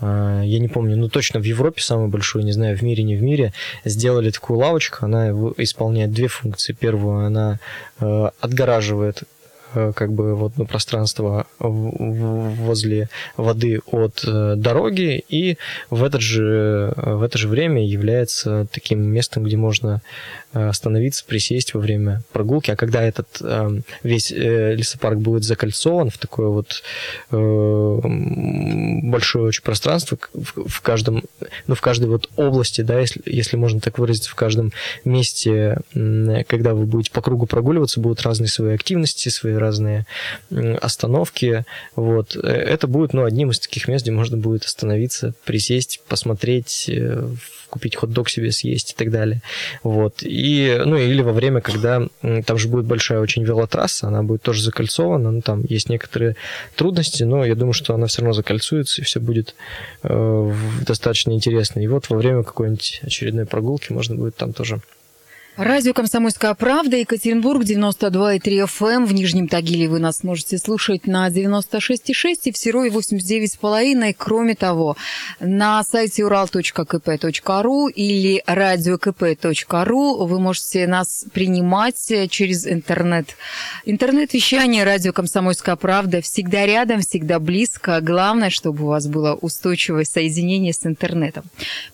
э, 0.00 0.42
я 0.44 0.58
не 0.58 0.68
помню, 0.68 0.96
ну 0.96 1.08
точно 1.08 1.40
в 1.40 1.44
Европе 1.44 1.82
самую 1.82 2.08
большую, 2.08 2.44
не 2.44 2.52
знаю, 2.52 2.76
в 2.76 2.82
мире, 2.82 3.02
не 3.02 3.16
в 3.16 3.22
мире, 3.22 3.52
сделали 3.84 4.30
такую 4.30 4.58
лавочку, 4.58 5.04
она 5.04 5.30
исполняет 5.56 6.12
две 6.12 6.28
функции. 6.28 6.72
Первую, 6.72 7.26
она 7.26 7.58
э, 8.00 8.30
отгораживает 8.40 9.22
как 9.72 10.12
бы 10.12 10.34
вот 10.34 10.52
ну, 10.56 10.66
пространство 10.66 11.46
возле 11.58 13.08
воды 13.36 13.80
от 13.86 14.24
дороги 14.24 15.24
и 15.28 15.56
в, 15.90 16.04
этот 16.04 16.20
же, 16.20 16.92
в 16.96 17.22
это 17.22 17.38
же 17.38 17.48
время 17.48 17.86
является 17.86 18.66
таким 18.72 19.02
местом, 19.02 19.44
где 19.44 19.56
можно 19.56 20.02
Э, 20.54 20.68
остановиться, 20.68 21.24
присесть 21.24 21.72
во 21.72 21.80
время 21.80 22.22
прогулки. 22.30 22.70
А 22.70 22.76
когда 22.76 23.02
этот 23.02 23.40
эм, 23.40 23.84
весь 24.02 24.30
э, 24.30 24.74
лесопарк 24.74 25.16
будет 25.16 25.44
закольцован 25.44 26.10
в 26.10 26.18
такое 26.18 26.48
вот 26.48 26.82
э, 27.30 28.00
большое 29.02 29.46
очень 29.46 29.62
пространство 29.62 30.18
в 30.34 30.82
каждом, 30.82 31.24
ну, 31.66 31.74
в 31.74 31.80
каждой 31.80 32.10
вот 32.10 32.28
области, 32.36 32.82
да, 32.82 33.00
если, 33.00 33.22
если 33.24 33.56
можно 33.56 33.80
так 33.80 33.98
выразиться, 33.98 34.28
в 34.28 34.34
каждом 34.34 34.72
месте, 35.06 35.78
когда 35.94 36.74
вы 36.74 36.84
будете 36.84 37.12
по 37.12 37.22
кругу 37.22 37.46
прогуливаться, 37.46 38.00
будут 38.00 38.20
разные 38.20 38.48
свои 38.48 38.74
активности, 38.74 39.30
свои 39.30 39.54
разные 39.62 40.06
остановки. 40.80 41.64
Вот. 41.96 42.36
Это 42.36 42.86
будет, 42.86 43.14
ну, 43.14 43.24
одним 43.24 43.50
из 43.50 43.60
таких 43.60 43.88
мест, 43.88 44.04
где 44.04 44.12
можно 44.12 44.36
будет 44.36 44.64
остановиться, 44.64 45.34
присесть, 45.44 46.00
посмотреть, 46.08 46.90
купить 47.72 47.96
хот-дог 47.96 48.28
себе 48.28 48.52
съесть 48.52 48.92
и 48.92 48.94
так 48.94 49.10
далее. 49.10 49.40
Вот. 49.82 50.18
И, 50.20 50.82
ну, 50.84 50.96
или 50.96 51.22
во 51.22 51.32
время, 51.32 51.62
когда 51.62 52.06
там 52.44 52.58
же 52.58 52.68
будет 52.68 52.84
большая 52.84 53.20
очень 53.20 53.44
велотрасса, 53.44 54.08
она 54.08 54.22
будет 54.22 54.42
тоже 54.42 54.62
закольцована, 54.62 55.30
ну, 55.30 55.40
там 55.40 55.64
есть 55.64 55.88
некоторые 55.88 56.36
трудности, 56.76 57.22
но 57.22 57.46
я 57.46 57.54
думаю, 57.54 57.72
что 57.72 57.94
она 57.94 58.08
все 58.08 58.20
равно 58.20 58.34
закольцуется, 58.34 59.00
и 59.00 59.04
все 59.04 59.20
будет 59.20 59.54
э, 60.02 60.54
достаточно 60.86 61.32
интересно. 61.32 61.80
И 61.80 61.86
вот 61.86 62.10
во 62.10 62.18
время 62.18 62.42
какой-нибудь 62.42 63.00
очередной 63.04 63.46
прогулки 63.46 63.90
можно 63.90 64.16
будет 64.16 64.36
там 64.36 64.52
тоже 64.52 64.82
Радио 65.58 65.92
«Комсомольская 65.92 66.54
правда», 66.54 66.96
Екатеринбург, 66.96 67.62
92,3 67.62 68.40
FM. 68.64 68.92
Эм. 68.92 69.04
В 69.04 69.12
Нижнем 69.12 69.48
Тагиле 69.48 69.86
вы 69.86 69.98
нас 69.98 70.24
можете 70.24 70.56
слушать 70.56 71.06
на 71.06 71.28
96,6 71.28 72.36
и 72.44 72.52
в 72.52 72.56
Серове 72.56 72.88
89,5. 72.88 74.14
Кроме 74.16 74.54
того, 74.54 74.96
на 75.40 75.84
сайте 75.84 76.22
ural.kp.ru 76.22 77.90
или 77.90 78.42
radiokp.ru 78.46 80.26
вы 80.26 80.40
можете 80.40 80.86
нас 80.86 81.26
принимать 81.34 82.30
через 82.30 82.66
интернет. 82.66 83.36
Интернет-вещание 83.84 84.84
радио 84.84 85.12
«Комсомольская 85.12 85.76
правда» 85.76 86.22
всегда 86.22 86.64
рядом, 86.64 87.00
всегда 87.00 87.38
близко. 87.38 88.00
Главное, 88.00 88.48
чтобы 88.48 88.84
у 88.84 88.86
вас 88.86 89.06
было 89.06 89.34
устойчивое 89.34 90.04
соединение 90.04 90.72
с 90.72 90.86
интернетом. 90.86 91.44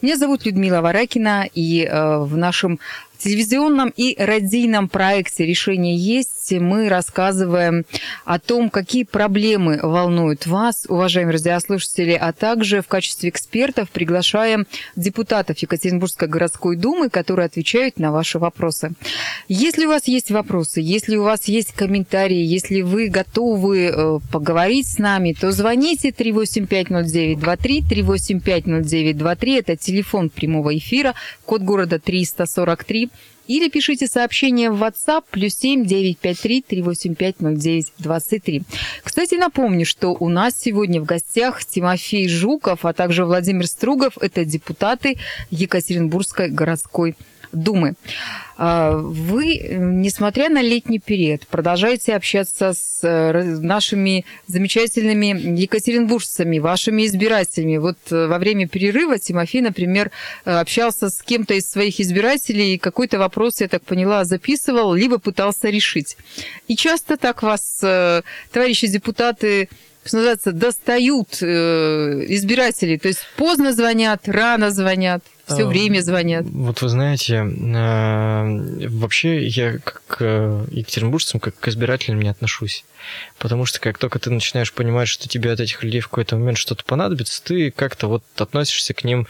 Меня 0.01 0.16
зовут 0.16 0.47
Людмила 0.47 0.81
Варакина, 0.81 1.49
и 1.53 1.83
э, 1.83 2.18
в 2.18 2.37
нашем 2.37 2.79
телевизионном 3.18 3.92
и 3.96 4.16
радийном 4.18 4.88
проекте. 4.88 5.44
«Решение 5.44 5.96
есть» 5.96 6.38
мы 6.54 6.88
рассказываем 6.88 7.84
о 8.24 8.38
том, 8.38 8.70
какие 8.70 9.04
проблемы 9.04 9.78
волнуют 9.82 10.46
вас, 10.46 10.87
уважаемые 10.88 11.34
радиослушатели, 11.34 12.12
а 12.12 12.32
также 12.32 12.82
в 12.82 12.88
качестве 12.88 13.28
экспертов 13.28 13.90
приглашаем 13.90 14.66
депутатов 14.96 15.58
Екатеринбургской 15.58 16.28
городской 16.28 16.76
думы, 16.76 17.11
которые 17.11 17.46
отвечают 17.46 17.98
на 17.98 18.12
ваши 18.12 18.38
вопросы. 18.38 18.92
Если 19.48 19.87
у 19.87 19.88
вас 19.88 20.08
есть 20.08 20.30
вопросы, 20.30 20.80
если 20.80 21.16
у 21.16 21.24
вас 21.24 21.44
есть 21.44 21.72
комментарии, 21.72 22.42
если 22.42 22.82
вы 22.82 23.08
готовы 23.08 23.87
э, 23.87 24.18
поговорить 24.32 24.88
с 24.88 24.98
нами, 24.98 25.34
то 25.38 25.52
звоните 25.52 26.11
3850923, 26.11 27.82
3850923, 27.88 29.58
это 29.58 29.76
телефон 29.76 30.30
прямого 30.30 30.76
эфира, 30.76 31.14
код 31.44 31.62
города 31.62 31.98
343, 31.98 33.11
или 33.48 33.68
пишите 33.68 34.06
сообщение 34.06 34.70
в 34.70 34.80
WhatsApp 34.82 35.24
плюс 35.30 35.54
7 35.54 35.84
953 35.84 36.62
385 36.62 37.37
09 37.40 37.92
23. 37.98 38.62
Кстати, 39.02 39.34
напомню, 39.34 39.84
что 39.84 40.11
у 40.11 40.28
нас 40.28 40.54
сегодня 40.56 41.00
в 41.00 41.04
гостях 41.04 41.64
Тимофей 41.64 42.28
Жуков, 42.28 42.84
а 42.84 42.92
также 42.92 43.24
Владимир 43.24 43.66
Стругов. 43.66 44.18
Это 44.20 44.44
депутаты 44.44 45.16
Екатеринбургской 45.50 46.50
городской 46.50 47.16
Думы. 47.52 47.94
А, 48.61 48.96
вы, 48.96 49.68
несмотря 49.78 50.48
на 50.48 50.61
летний 50.61 50.98
период, 50.98 51.46
продолжаете 51.46 52.16
общаться 52.16 52.72
с 52.72 52.98
э, 53.02 53.42
нашими 53.61 54.24
замечательными 54.48 55.61
екатеринбуржцами, 55.61 56.58
вашими 56.58 57.06
избирателями. 57.06 57.76
Вот 57.76 57.96
э, 58.11 58.26
во 58.26 58.38
время 58.38 58.66
перерыва 58.66 59.18
Тимофей, 59.20 59.61
например, 59.61 60.11
э, 60.44 60.50
общался 60.50 61.08
с 61.08 61.22
кем-то 61.22 61.54
из 61.54 61.70
своих 61.70 62.00
избирателей 62.00 62.74
и 62.74 62.78
какой-то 62.78 63.20
вопрос, 63.20 63.61
я 63.61 63.68
так 63.68 63.82
поняла, 63.82 64.24
записывал, 64.24 64.92
либо 64.92 65.18
пытался 65.18 65.68
решить. 65.68 66.16
И 66.66 66.74
часто 66.74 67.16
так 67.16 67.44
вас, 67.44 67.78
товарищи 68.50 68.88
депутаты, 68.88 69.68
что 70.04 70.16
называется, 70.16 70.52
достают 70.52 71.42
избиратели. 71.42 72.96
То 72.96 73.08
есть 73.08 73.20
поздно 73.37 73.72
звонят, 73.72 74.28
рано 74.28 74.70
звонят. 74.70 75.22
Все 75.48 75.64
А, 75.64 75.66
время 75.66 76.00
звонят. 76.00 76.46
Вот 76.50 76.82
вы 76.82 76.88
знаете, 76.88 77.34
э, 77.37 78.88
вообще 78.88 79.46
я 79.46 79.78
как 79.78 80.02
к 80.06 80.66
екатеринбуржцам, 80.70 81.40
как 81.40 81.58
к 81.58 81.68
избирателям 81.68 82.20
не 82.20 82.28
отношусь. 82.28 82.84
Потому 83.38 83.64
что 83.64 83.80
как 83.80 83.98
только 83.98 84.18
ты 84.18 84.30
начинаешь 84.30 84.72
понимать, 84.72 85.08
что 85.08 85.28
тебе 85.28 85.52
от 85.52 85.61
этих 85.61 85.82
людей 85.82 86.00
в 86.00 86.08
какой-то 86.08 86.37
момент 86.37 86.58
что-то 86.58 86.84
понадобится, 86.84 87.42
ты 87.42 87.70
как-то 87.70 88.08
вот 88.08 88.22
относишься 88.37 88.94
к 88.94 89.04
ним 89.04 89.26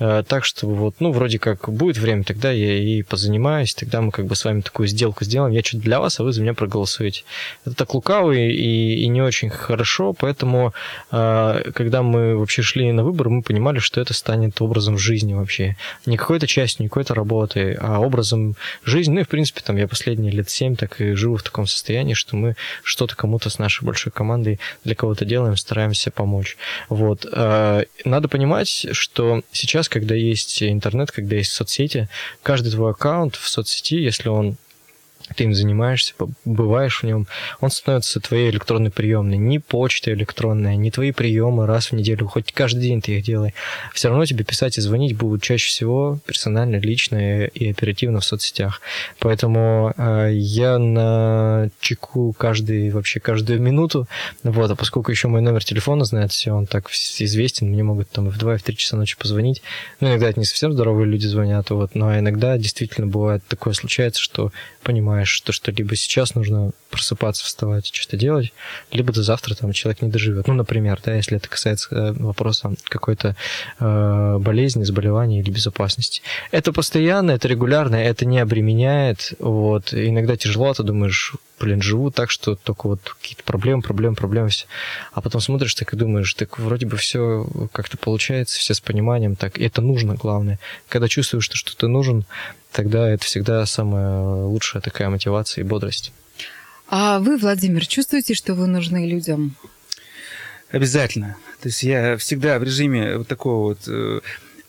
э, 0.00 0.24
так, 0.26 0.44
что 0.44 0.66
вот, 0.66 0.96
ну, 1.00 1.12
вроде 1.12 1.38
как 1.38 1.68
будет 1.68 1.96
время, 1.98 2.24
тогда 2.24 2.50
я 2.50 2.76
и 2.76 3.02
позанимаюсь, 3.02 3.74
тогда 3.74 4.00
мы 4.00 4.10
как 4.10 4.26
бы 4.26 4.34
с 4.34 4.44
вами 4.44 4.60
такую 4.60 4.88
сделку 4.88 5.24
сделаем, 5.24 5.52
я 5.52 5.62
что-то 5.62 5.84
для 5.84 6.00
вас, 6.00 6.18
а 6.18 6.24
вы 6.24 6.32
за 6.32 6.42
меня 6.42 6.54
проголосуете. 6.54 7.24
Это 7.64 7.74
так 7.74 7.94
лукаво 7.94 8.32
и, 8.32 8.94
и 8.94 9.08
не 9.08 9.22
очень 9.22 9.50
хорошо, 9.50 10.12
поэтому 10.12 10.74
э, 11.10 11.70
когда 11.74 12.02
мы 12.02 12.36
вообще 12.36 12.62
шли 12.62 12.90
на 12.92 13.04
выборы, 13.04 13.30
мы 13.30 13.42
понимали, 13.42 13.78
что 13.78 14.00
это 14.00 14.14
станет 14.14 14.60
образом 14.60 14.98
жизни 14.98 15.34
вообще. 15.34 15.61
Не 16.06 16.16
какой-то 16.16 16.46
частью, 16.46 16.84
не 16.84 16.88
какой-то 16.88 17.14
работой, 17.14 17.74
а 17.74 18.00
образом 18.00 18.56
жизни. 18.84 19.14
Ну 19.14 19.20
и, 19.20 19.24
в 19.24 19.28
принципе, 19.28 19.60
там 19.64 19.76
я 19.76 19.88
последние 19.88 20.32
лет 20.32 20.48
семь 20.50 20.76
так 20.76 21.00
и 21.00 21.14
живу 21.14 21.36
в 21.36 21.42
таком 21.42 21.66
состоянии, 21.66 22.14
что 22.14 22.36
мы 22.36 22.56
что-то 22.82 23.16
кому-то 23.16 23.50
с 23.50 23.58
нашей 23.58 23.84
большой 23.84 24.12
командой 24.12 24.58
для 24.84 24.94
кого-то 24.94 25.24
делаем, 25.24 25.56
стараемся 25.56 26.10
помочь. 26.10 26.56
Вот. 26.88 27.26
Э, 27.32 27.84
Надо 28.04 28.28
понимать, 28.28 28.86
что 28.92 29.42
сейчас, 29.52 29.88
когда 29.88 30.14
есть 30.14 30.62
интернет, 30.62 31.10
когда 31.10 31.36
есть 31.36 31.52
соцсети, 31.52 32.08
каждый 32.42 32.70
твой 32.72 32.92
аккаунт 32.92 33.36
в 33.36 33.48
соцсети, 33.48 33.96
если 33.96 34.28
он 34.28 34.56
ты 35.36 35.44
им 35.44 35.54
занимаешься, 35.54 36.14
бываешь 36.44 37.02
в 37.02 37.06
нем, 37.06 37.26
он 37.60 37.70
становится 37.70 38.20
твоей 38.20 38.50
электронной 38.50 38.90
приемной. 38.90 39.36
Не 39.36 39.58
почта 39.58 40.12
электронная, 40.12 40.76
не 40.76 40.90
твои 40.90 41.12
приемы 41.12 41.66
раз 41.66 41.90
в 41.90 41.94
неделю, 41.94 42.26
хоть 42.26 42.52
каждый 42.52 42.82
день 42.82 43.00
ты 43.00 43.18
их 43.18 43.24
делай. 43.24 43.54
Все 43.92 44.08
равно 44.08 44.24
тебе 44.24 44.44
писать 44.44 44.78
и 44.78 44.80
звонить 44.80 45.16
будут 45.16 45.42
чаще 45.42 45.68
всего 45.68 46.18
персонально, 46.26 46.76
лично 46.76 47.44
и 47.44 47.70
оперативно 47.70 48.20
в 48.20 48.24
соцсетях. 48.24 48.80
Поэтому 49.18 49.94
э, 49.96 50.30
я 50.32 50.78
на 50.78 51.68
чеку 51.80 52.32
каждый, 52.32 52.90
вообще 52.90 53.20
каждую 53.20 53.60
минуту. 53.60 54.08
Вот, 54.42 54.70
а 54.70 54.76
поскольку 54.76 55.10
еще 55.10 55.28
мой 55.28 55.40
номер 55.40 55.64
телефона 55.64 56.04
знает 56.04 56.32
все, 56.32 56.52
он 56.52 56.66
так 56.66 56.90
известен, 56.90 57.68
мне 57.68 57.82
могут 57.82 58.10
там 58.10 58.28
в 58.28 58.38
2 58.38 58.54
и 58.54 58.58
в 58.58 58.62
3 58.62 58.76
часа 58.76 58.96
ночи 58.96 59.16
позвонить. 59.16 59.62
Ну, 60.00 60.08
иногда 60.08 60.28
это 60.28 60.38
не 60.38 60.46
совсем 60.46 60.72
здоровые 60.72 61.06
люди 61.06 61.26
звонят, 61.26 61.70
вот, 61.70 61.94
но 61.94 62.18
иногда 62.18 62.58
действительно 62.58 63.06
бывает 63.06 63.42
такое 63.48 63.74
случается, 63.74 64.20
что 64.20 64.52
понимаешь, 65.12 65.28
что, 65.28 65.52
что 65.52 65.70
либо 65.70 65.94
сейчас 65.94 66.34
нужно 66.34 66.70
просыпаться, 66.90 67.44
вставать, 67.44 67.94
что-то 67.94 68.16
делать, 68.16 68.52
либо 68.90 69.12
до 69.12 69.22
завтра 69.22 69.54
там 69.54 69.72
человек 69.72 70.00
не 70.00 70.08
доживет. 70.08 70.48
Ну, 70.48 70.54
например, 70.54 71.00
да, 71.04 71.14
если 71.14 71.36
это 71.36 71.50
касается 71.50 71.94
э, 71.94 72.12
вопроса 72.12 72.74
какой-то 72.84 73.36
э, 73.78 74.38
болезни, 74.38 74.84
заболевания 74.84 75.40
или 75.40 75.50
безопасности. 75.50 76.22
Это 76.50 76.72
постоянно, 76.72 77.32
это 77.32 77.46
регулярно, 77.46 77.96
это 77.96 78.24
не 78.24 78.38
обременяет. 78.38 79.34
Вот. 79.38 79.92
Иногда 79.92 80.36
тяжело, 80.36 80.72
ты 80.72 80.82
думаешь, 80.82 81.34
блин, 81.60 81.82
живу 81.82 82.10
так, 82.10 82.30
что 82.30 82.56
только 82.56 82.86
вот 82.86 83.00
какие-то 83.20 83.44
проблемы, 83.44 83.82
проблемы, 83.82 84.16
проблемы, 84.16 84.48
все. 84.48 84.66
А 85.12 85.20
потом 85.20 85.42
смотришь 85.42 85.74
так 85.74 85.92
и 85.92 85.96
думаешь, 85.96 86.32
так 86.34 86.58
вроде 86.58 86.86
бы 86.86 86.96
все 86.96 87.46
как-то 87.72 87.98
получается, 87.98 88.58
все 88.58 88.72
с 88.72 88.80
пониманием, 88.80 89.36
так, 89.36 89.58
и 89.58 89.64
это 89.64 89.82
нужно, 89.82 90.14
главное. 90.14 90.58
Когда 90.88 91.06
чувствуешь, 91.06 91.44
что 91.44 91.56
что-то 91.56 91.88
нужен, 91.88 92.24
тогда 92.72 93.08
это 93.08 93.24
всегда 93.24 93.64
самая 93.66 94.44
лучшая 94.44 94.82
такая 94.82 95.08
мотивация 95.08 95.62
и 95.62 95.66
бодрость. 95.66 96.12
А 96.88 97.20
вы, 97.20 97.36
Владимир, 97.38 97.86
чувствуете, 97.86 98.34
что 98.34 98.54
вы 98.54 98.66
нужны 98.66 99.08
людям? 99.08 99.56
Обязательно. 100.70 101.36
То 101.60 101.68
есть 101.68 101.82
я 101.82 102.16
всегда 102.16 102.58
в 102.58 102.64
режиме 102.64 103.18
вот 103.18 103.28
такого 103.28 103.74
вот 103.74 104.22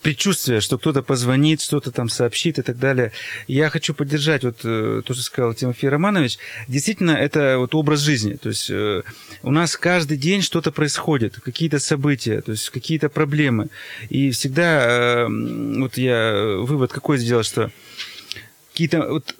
предчувствия, 0.03 0.61
что 0.61 0.77
кто-то 0.77 1.01
позвонит, 1.01 1.61
что-то 1.61 1.91
там 1.91 2.09
сообщит 2.09 2.59
и 2.59 2.61
так 2.61 2.77
далее. 2.77 3.11
Я 3.47 3.69
хочу 3.69 3.93
поддержать 3.93 4.43
вот 4.43 4.59
э, 4.63 5.01
то, 5.03 5.13
что 5.13 5.23
сказал 5.23 5.53
Тимофей 5.53 5.89
Романович. 5.89 6.37
Действительно, 6.67 7.11
это 7.11 7.57
вот 7.57 7.73
образ 7.73 8.01
жизни. 8.01 8.35
То 8.35 8.49
есть 8.49 8.69
э, 8.69 9.01
у 9.41 9.51
нас 9.51 9.75
каждый 9.77 10.17
день 10.17 10.41
что-то 10.41 10.71
происходит, 10.71 11.39
какие-то 11.39 11.79
события, 11.79 12.41
то 12.41 12.51
есть 12.51 12.69
какие-то 12.69 13.09
проблемы. 13.09 13.69
И 14.09 14.31
всегда 14.31 14.85
э, 14.85 15.27
вот 15.79 15.97
я 15.97 16.57
вывод 16.59 16.91
какой 16.91 17.17
сделал, 17.17 17.43
что 17.43 17.71
какие-то 18.73 19.07
вот 19.07 19.35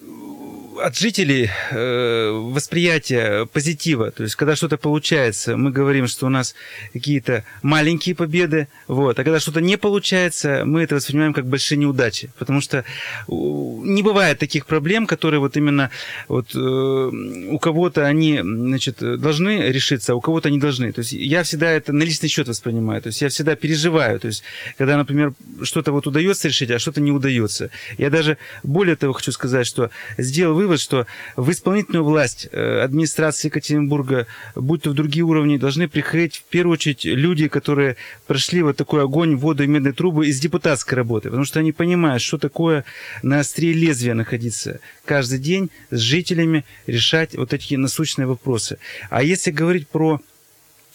от 0.80 0.98
жителей 0.98 1.50
э, 1.72 2.30
восприятие 2.32 3.46
позитива. 3.48 4.12
То 4.12 4.24
есть, 4.24 4.36
когда 4.36 4.56
что-то 4.56 4.78
получается, 4.78 5.58
мы 5.58 5.72
говорим, 5.72 6.08
что 6.08 6.26
у 6.26 6.30
нас 6.30 6.56
какие-то 6.94 7.44
маленькие 7.62 8.16
победы, 8.16 8.68
вот. 8.88 9.20
а 9.20 9.24
когда 9.24 9.40
что-то 9.40 9.62
не 9.62 9.78
получается, 9.78 10.64
мы 10.66 10.82
это 10.82 10.96
воспринимаем 10.96 11.34
как 11.34 11.46
большие 11.46 11.78
неудачи. 11.78 12.32
Потому 12.38 12.62
что 12.62 12.84
не 13.28 14.02
бывает 14.02 14.40
таких 14.40 14.66
проблем, 14.66 15.06
которые 15.08 15.40
вот 15.40 15.58
именно 15.58 15.90
вот, 16.28 16.56
э, 16.56 16.58
у 16.58 17.60
кого-то 17.60 18.06
они 18.06 18.40
значит, 18.42 18.98
должны 19.00 19.70
решиться, 19.70 20.14
а 20.14 20.16
у 20.16 20.22
кого-то 20.22 20.50
не 20.50 20.60
должны. 20.60 20.92
То 20.92 21.00
есть, 21.00 21.14
я 21.14 21.44
всегда 21.44 21.70
это 21.70 21.94
на 21.94 22.04
личный 22.04 22.30
счет 22.30 22.48
воспринимаю. 22.48 23.02
То 23.02 23.08
есть, 23.08 23.22
я 23.22 23.30
всегда 23.30 23.56
переживаю. 23.56 24.20
То 24.20 24.28
есть, 24.28 24.44
когда, 24.78 24.98
например, 24.98 25.34
что-то 25.62 25.92
вот 25.92 26.08
удается 26.08 26.48
решить, 26.48 26.72
а 26.72 26.80
что-то 26.80 27.02
не 27.02 27.12
удается. 27.12 27.70
Я 27.98 28.10
даже 28.10 28.38
более 28.64 28.96
того 28.96 29.14
хочу 29.14 29.32
сказать, 29.32 29.68
что 29.68 29.90
сделал 30.18 30.63
вывод, 30.64 30.80
что 30.80 31.06
в 31.36 31.52
исполнительную 31.52 32.04
власть 32.04 32.48
э, 32.52 32.82
администрации 32.82 33.48
Екатеринбурга, 33.48 34.28
будь 34.56 34.84
то 34.84 34.90
в 34.90 34.94
другие 34.94 35.24
уровни, 35.24 35.58
должны 35.58 35.88
приходить 35.88 36.38
в 36.38 36.44
первую 36.44 36.74
очередь 36.74 37.06
люди, 37.06 37.48
которые 37.48 37.98
прошли 38.28 38.64
вот 38.64 38.78
такой 38.78 39.04
огонь, 39.04 39.36
воду 39.36 39.64
и 39.64 39.68
медные 39.68 39.94
трубы 39.94 40.28
из 40.28 40.40
депутатской 40.40 40.98
работы, 40.98 41.30
потому 41.30 41.46
что 41.46 41.60
они 41.60 41.72
понимают, 41.72 42.22
что 42.22 42.38
такое 42.38 42.86
на 43.22 43.40
острие 43.40 43.74
лезвия 43.74 44.14
находиться 44.14 44.80
каждый 45.06 45.40
день 45.40 45.70
с 45.92 46.00
жителями, 46.00 46.66
решать 46.88 47.36
вот 47.36 47.54
эти 47.54 47.76
насущные 47.76 48.26
вопросы. 48.26 48.78
А 49.10 49.24
если 49.24 49.52
говорить 49.52 49.88
про 49.88 50.22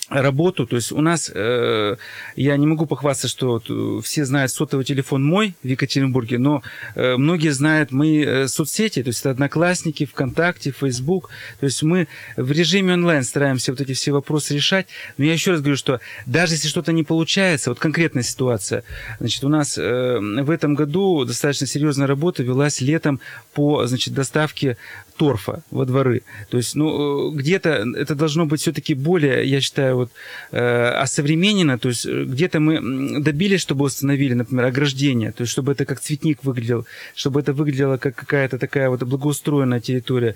работу. 0.09 0.67
То 0.67 0.77
есть 0.77 0.93
у 0.93 1.01
нас, 1.01 1.31
э, 1.35 1.97
я 2.37 2.57
не 2.57 2.67
могу 2.67 2.87
похвастаться, 2.87 3.29
что 3.29 3.63
э, 3.69 4.01
все 4.03 4.25
знают 4.25 4.51
сотовый 4.51 4.85
телефон 4.85 5.25
мой 5.25 5.55
в 5.63 5.67
Екатеринбурге, 5.67 6.39
но 6.39 6.63
э, 6.95 7.17
многие 7.17 7.51
знают 7.51 7.93
мои 7.93 8.25
э, 8.25 8.49
соцсети, 8.49 9.03
то 9.03 9.09
есть 9.09 9.21
это 9.21 9.31
Одноклассники, 9.31 10.07
ВКонтакте, 10.07 10.71
Фейсбук. 10.71 11.31
То 11.61 11.67
есть 11.67 11.83
мы 11.83 12.09
в 12.37 12.51
режиме 12.51 12.95
онлайн 12.95 13.23
стараемся 13.23 13.73
вот 13.73 13.81
эти 13.81 13.93
все 13.93 14.13
вопросы 14.13 14.55
решать. 14.55 14.87
Но 15.19 15.25
я 15.25 15.33
еще 15.33 15.51
раз 15.51 15.61
говорю, 15.61 15.77
что 15.77 16.01
даже 16.27 16.55
если 16.55 16.69
что-то 16.69 16.93
не 16.93 17.05
получается, 17.05 17.71
вот 17.71 17.79
конкретная 17.79 18.23
ситуация, 18.23 18.85
значит, 19.21 19.45
у 19.45 19.49
нас 19.49 19.77
э, 19.77 20.19
в 20.21 20.51
этом 20.51 20.75
году 20.75 21.25
достаточно 21.25 21.67
серьезная 21.67 22.07
работа 22.07 22.43
велась 22.43 22.81
летом 22.81 23.21
по, 23.53 23.87
значит, 23.87 24.15
доставке 24.15 24.77
торфа 25.19 25.63
во 25.71 25.85
дворы. 25.85 26.23
То 26.51 26.57
есть, 26.57 26.75
ну, 26.77 27.31
где-то 27.33 27.85
это 27.97 28.15
должно 28.15 28.47
быть 28.47 28.61
все-таки 28.61 28.95
более, 28.95 29.45
я 29.45 29.61
считаю, 29.61 29.97
вот, 29.97 30.11
э, 30.53 31.03
осовременено. 31.03 31.79
То 31.79 31.89
есть, 31.89 32.07
где-то 32.07 32.61
мы 32.61 33.21
добились, 33.21 33.61
чтобы 33.61 33.85
установили, 33.85 34.35
например, 34.35 34.65
ограждение, 34.67 35.33
то 35.33 35.43
есть, 35.43 35.53
чтобы 35.53 35.73
это 35.73 35.85
как 35.85 36.01
цветник 36.01 36.45
выглядел, 36.45 36.87
чтобы 37.15 37.41
это 37.41 37.53
выглядело 37.53 37.97
как 37.99 38.15
какая-то 38.15 38.59
такая 38.59 38.89
вот 38.89 39.03
благоустроенная 39.03 39.81
территория. 39.81 40.35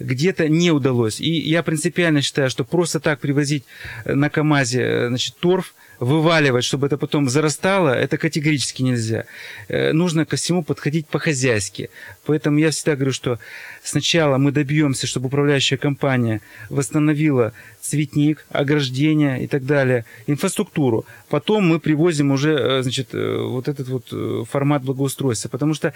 Где-то 0.00 0.48
не 0.48 0.70
удалось. 0.70 1.20
И 1.20 1.30
я 1.30 1.62
принципиально 1.62 2.22
считаю, 2.22 2.50
что 2.50 2.64
просто 2.64 3.00
так 3.00 3.20
привозить 3.20 3.64
на 4.04 4.30
КАМАЗе, 4.30 5.08
значит, 5.08 5.36
торф, 5.40 5.74
вываливать, 6.02 6.64
чтобы 6.64 6.86
это 6.86 6.98
потом 6.98 7.28
зарастало, 7.28 7.90
это 7.90 8.18
категорически 8.18 8.82
нельзя. 8.82 9.24
Нужно 9.68 10.26
ко 10.26 10.36
всему 10.36 10.64
подходить 10.64 11.06
по-хозяйски. 11.06 11.90
Поэтому 12.26 12.58
я 12.58 12.70
всегда 12.70 12.96
говорю, 12.96 13.12
что 13.12 13.38
сначала 13.84 14.36
мы 14.36 14.50
добьемся, 14.50 15.06
чтобы 15.06 15.28
управляющая 15.28 15.78
компания 15.78 16.40
восстановила 16.70 17.52
цветник, 17.80 18.44
ограждение 18.50 19.44
и 19.44 19.46
так 19.46 19.64
далее, 19.64 20.04
инфраструктуру. 20.26 21.04
Потом 21.28 21.68
мы 21.68 21.78
привозим 21.78 22.32
уже, 22.32 22.82
значит, 22.82 23.10
вот 23.12 23.68
этот 23.68 23.88
вот 23.88 24.48
формат 24.50 24.82
благоустройства. 24.82 25.48
Потому 25.48 25.74
что 25.74 25.92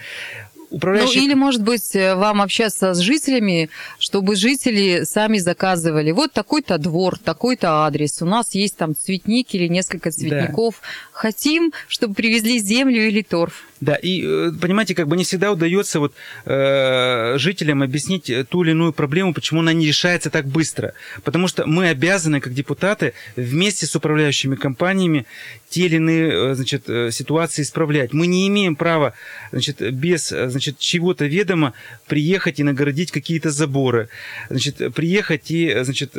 управляющий... 0.69 1.19
Ну, 1.19 1.25
или, 1.25 1.33
может 1.33 1.63
быть, 1.63 1.93
вам 1.93 2.41
общаться 2.41 2.93
с 2.93 2.99
жителями, 2.99 3.69
чтобы 3.99 4.35
жители 4.35 5.03
сами 5.03 5.37
заказывали. 5.37 6.11
Вот 6.11 6.33
такой-то 6.33 6.77
двор, 6.77 7.17
такой-то 7.17 7.85
адрес. 7.85 8.21
У 8.21 8.25
нас 8.25 8.53
есть 8.55 8.77
там 8.77 8.95
цветник 8.95 9.53
или 9.53 9.67
несколько 9.67 10.11
цветников. 10.11 10.75
Да. 10.81 10.87
Хотим, 11.11 11.73
чтобы 11.87 12.13
привезли 12.13 12.59
землю 12.59 13.07
или 13.07 13.21
торф. 13.21 13.65
Да, 13.79 13.95
и 13.95 14.51
понимаете, 14.59 14.95
как 14.95 15.07
бы 15.07 15.15
не 15.15 15.23
всегда 15.23 15.51
удается 15.51 15.99
вот 15.99 16.13
э, 16.45 17.35
жителям 17.37 17.83
объяснить 17.83 18.31
ту 18.49 18.63
или 18.63 18.71
иную 18.71 18.91
проблему, 18.91 19.33
почему 19.33 19.59
она 19.59 19.73
не 19.73 19.87
решается 19.87 20.29
так 20.29 20.47
быстро. 20.47 20.93
Потому 21.23 21.47
что 21.47 21.65
мы 21.67 21.89
обязаны, 21.89 22.39
как 22.39 22.53
депутаты, 22.53 23.13
вместе 23.35 23.85
с 23.85 23.95
управляющими 23.95 24.55
компаниями 24.55 25.25
те 25.69 25.85
или 25.85 25.97
иные 25.97 26.55
значит, 26.55 26.85
ситуации 27.13 27.61
исправлять. 27.61 28.13
Мы 28.13 28.25
не 28.27 28.47
имеем 28.47 28.75
права 28.75 29.13
значит, 29.51 29.81
без 29.93 30.29
значит, 30.29 30.79
чего-то 30.79 31.25
ведомо 31.25 31.73
приехать 32.07 32.59
и 32.59 32.63
нагородить 32.63 33.11
какие-то 33.11 33.51
заборы, 33.51 34.09
значит, 34.49 34.81
приехать 34.95 35.51
и 35.51 35.83
значит, 35.83 36.13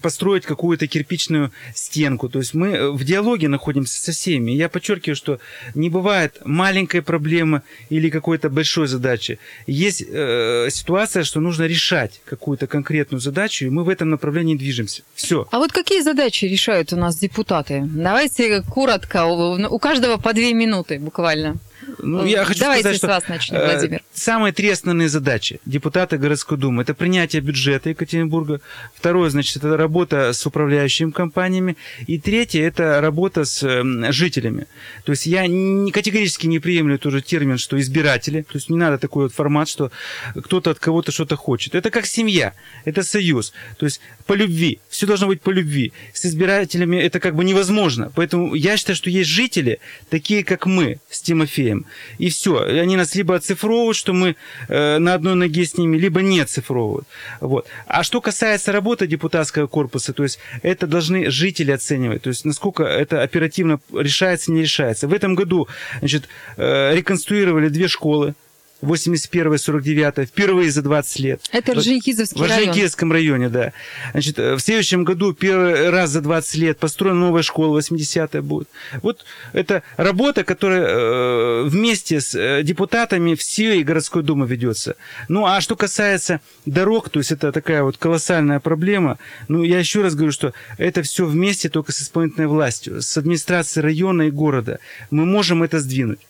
построить 0.00 0.46
какую-то 0.46 0.86
кирпичную 0.86 1.52
стенку. 1.74 2.28
То 2.28 2.38
есть 2.38 2.54
мы 2.54 2.90
в 2.92 3.04
диалоге 3.04 3.48
находимся 3.48 4.00
со 4.00 4.12
всеми. 4.12 4.52
Я 4.52 4.68
подчеркиваю, 4.68 5.16
что 5.16 5.40
не 5.74 5.89
бывает 5.90 6.40
маленькой 6.44 7.02
проблемы 7.02 7.62
или 7.90 8.10
какой-то 8.10 8.48
большой 8.48 8.86
задачи. 8.86 9.38
Есть 9.66 10.02
э, 10.06 10.68
ситуация, 10.70 11.24
что 11.24 11.40
нужно 11.40 11.64
решать 11.64 12.20
какую-то 12.24 12.66
конкретную 12.66 13.20
задачу, 13.20 13.66
и 13.66 13.70
мы 13.70 13.84
в 13.84 13.88
этом 13.88 14.10
направлении 14.10 14.56
движемся. 14.56 15.02
Все. 15.14 15.46
А 15.50 15.58
вот 15.58 15.72
какие 15.72 16.02
задачи 16.02 16.44
решают 16.46 16.92
у 16.92 16.96
нас 16.96 17.18
депутаты? 17.18 17.82
Давайте 17.84 18.62
коротко, 18.62 19.24
у 19.24 19.78
каждого 19.78 20.16
по 20.16 20.32
две 20.32 20.54
минуты 20.54 20.98
буквально. 20.98 21.56
Ну, 21.98 22.24
я 22.24 22.44
хочу 22.44 22.60
Давайте 22.60 22.82
сказать, 22.82 22.96
с 22.96 22.98
что 22.98 23.06
вас 23.08 23.28
начнем, 23.28 23.56
э, 23.58 23.72
Владимир. 23.72 24.02
самые 24.12 24.52
три 24.52 24.68
основные 24.70 25.08
задачи 25.08 25.60
депутата 25.64 26.18
городской 26.18 26.58
думы– 26.58 26.82
это 26.84 26.94
принятие 26.94 27.42
бюджета 27.42 27.90
Екатеринбурга. 27.90 28.60
Второе, 28.94 29.30
значит, 29.30 29.56
это 29.56 29.76
работа 29.76 30.32
с 30.32 30.46
управляющими 30.46 31.10
компаниями. 31.10 31.76
И 32.06 32.18
третье– 32.18 32.62
это 32.66 33.00
работа 33.00 33.44
с 33.44 33.62
э, 33.62 34.12
жителями. 34.12 34.66
То 35.04 35.12
есть 35.12 35.26
я 35.26 35.46
не, 35.46 35.90
категорически 35.90 36.46
не 36.46 36.58
приемлю 36.58 36.98
тоже 36.98 37.22
термин, 37.22 37.58
что 37.58 37.78
избиратели. 37.80 38.42
То 38.42 38.56
есть 38.56 38.70
не 38.70 38.76
надо 38.76 38.98
такой 38.98 39.24
вот 39.24 39.34
формат, 39.34 39.68
что 39.68 39.90
кто-то 40.34 40.70
от 40.70 40.78
кого-то 40.78 41.12
что-то 41.12 41.36
хочет. 41.36 41.74
Это 41.74 41.90
как 41.90 42.06
семья, 42.06 42.52
это 42.84 43.02
союз. 43.02 43.52
То 43.78 43.86
есть 43.86 44.00
по 44.26 44.34
любви. 44.34 44.80
Все 44.88 45.06
должно 45.06 45.26
быть 45.28 45.40
по 45.40 45.50
любви. 45.50 45.92
С 46.12 46.26
избирателями 46.26 46.96
это 46.96 47.20
как 47.20 47.34
бы 47.34 47.44
невозможно. 47.44 48.12
Поэтому 48.14 48.54
я 48.54 48.76
считаю, 48.76 48.96
что 48.96 49.10
есть 49.10 49.30
жители, 49.30 49.80
такие 50.10 50.44
как 50.44 50.66
мы 50.66 50.98
с 51.10 51.20
Тимофеем. 51.20 51.69
И 52.18 52.28
все. 52.30 52.62
Они 52.62 52.96
нас 52.96 53.14
либо 53.14 53.34
оцифровывают, 53.34 53.96
что 53.96 54.12
мы 54.12 54.36
э, 54.68 54.98
на 54.98 55.14
одной 55.14 55.34
ноге 55.34 55.64
с 55.64 55.76
ними, 55.76 55.96
либо 55.96 56.22
не 56.22 56.40
оцифровывают. 56.40 57.06
Вот. 57.40 57.66
А 57.86 58.02
что 58.02 58.20
касается 58.20 58.72
работы 58.72 59.06
депутатского 59.06 59.66
корпуса, 59.66 60.12
то 60.12 60.22
есть 60.22 60.38
это 60.62 60.86
должны 60.86 61.30
жители 61.30 61.72
оценивать. 61.72 62.22
То 62.22 62.30
есть 62.30 62.44
насколько 62.44 62.84
это 62.84 63.22
оперативно 63.22 63.80
решается, 63.92 64.52
не 64.52 64.62
решается. 64.62 65.08
В 65.08 65.12
этом 65.12 65.34
году 65.34 65.68
значит, 66.00 66.28
э, 66.56 66.94
реконструировали 66.94 67.68
две 67.68 67.88
школы. 67.88 68.34
81 68.82 69.58
49 69.58 70.28
впервые 70.28 70.70
за 70.70 70.82
20 70.82 71.20
лет. 71.20 71.42
Это 71.52 71.72
Орджоникидзевский 71.72 72.38
В 72.38 72.42
район. 72.42 72.58
Орджоникидзевском 72.58 73.12
районе, 73.12 73.48
да. 73.48 73.72
Значит, 74.12 74.38
э, 74.38 74.54
в 74.54 74.60
следующем 74.60 75.04
году 75.04 75.32
первый 75.32 75.90
раз 75.90 76.10
за 76.10 76.20
20 76.20 76.54
лет 76.56 76.78
построена 76.78 77.20
новая 77.20 77.42
школа, 77.42 77.78
80-я 77.78 78.42
будет. 78.42 78.68
Вот 79.02 79.24
это 79.52 79.82
работа, 79.96 80.44
которая 80.44 80.86
э, 80.86 81.62
вместе 81.64 82.20
с 82.20 82.34
э, 82.34 82.62
депутатами 82.62 83.34
всей 83.34 83.82
городской 83.82 84.22
думы 84.22 84.46
ведется. 84.46 84.96
Ну, 85.28 85.46
а 85.46 85.60
что 85.60 85.76
касается 85.76 86.40
дорог, 86.66 87.10
то 87.10 87.18
есть 87.18 87.32
это 87.32 87.52
такая 87.52 87.82
вот 87.82 87.96
колоссальная 87.96 88.60
проблема. 88.60 89.18
Ну, 89.48 89.62
я 89.62 89.78
еще 89.78 90.02
раз 90.02 90.14
говорю, 90.14 90.32
что 90.32 90.52
это 90.78 91.02
все 91.02 91.26
вместе 91.26 91.68
только 91.68 91.92
с 91.92 92.02
исполнительной 92.02 92.46
властью, 92.46 93.02
с 93.02 93.16
администрацией 93.16 93.84
района 93.84 94.22
и 94.22 94.30
города. 94.30 94.78
Мы 95.10 95.24
можем 95.24 95.62
это 95.62 95.80
сдвинуть. 95.80 96.20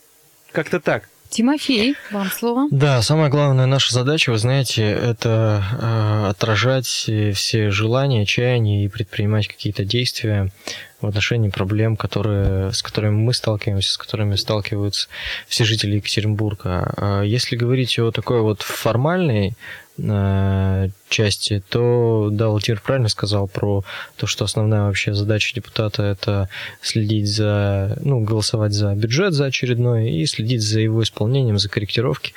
Как-то 0.51 0.79
так. 0.79 1.09
Тимофей, 1.31 1.95
вам 2.11 2.29
слово. 2.29 2.67
Да, 2.71 3.01
самая 3.01 3.29
главная 3.29 3.65
наша 3.65 3.93
задача, 3.93 4.31
вы 4.31 4.37
знаете, 4.37 4.83
это 4.83 5.63
э, 5.81 6.29
отражать 6.29 7.05
э, 7.07 7.31
все 7.31 7.71
желания, 7.71 8.25
чаяния 8.25 8.83
и 8.83 8.89
предпринимать 8.89 9.47
какие-то 9.47 9.85
действия 9.85 10.51
в 10.99 11.07
отношении 11.07 11.47
проблем, 11.47 11.95
которые, 11.95 12.73
с 12.73 12.83
которыми 12.83 13.15
мы 13.15 13.33
сталкиваемся, 13.33 13.93
с 13.93 13.97
которыми 13.97 14.35
сталкиваются 14.35 15.07
все 15.47 15.63
жители 15.63 15.95
Екатеринбурга. 15.95 16.93
А 16.97 17.21
Если 17.23 17.55
говорить 17.55 17.97
о 17.97 18.11
такой 18.11 18.41
вот 18.41 18.61
формальной 18.61 19.53
э, 19.97 20.89
части, 21.09 21.61
то 21.69 22.29
да, 22.31 22.47
Владимир 22.47 22.81
правильно 22.81 23.09
сказал 23.09 23.47
про 23.47 23.83
то, 24.15 24.27
что 24.27 24.45
основная 24.45 24.83
вообще 24.83 25.13
задача 25.13 25.53
депутата 25.53 26.03
это 26.03 26.49
следить 26.81 27.27
за, 27.27 27.97
ну, 28.01 28.21
голосовать 28.21 28.73
за 28.73 28.95
бюджет 28.95 29.33
за 29.33 29.45
очередной 29.45 30.09
и 30.09 30.25
следить 30.25 30.61
за 30.61 30.79
его 30.79 31.03
исполнением, 31.03 31.59
за 31.59 31.69
корректировки, 31.69 32.33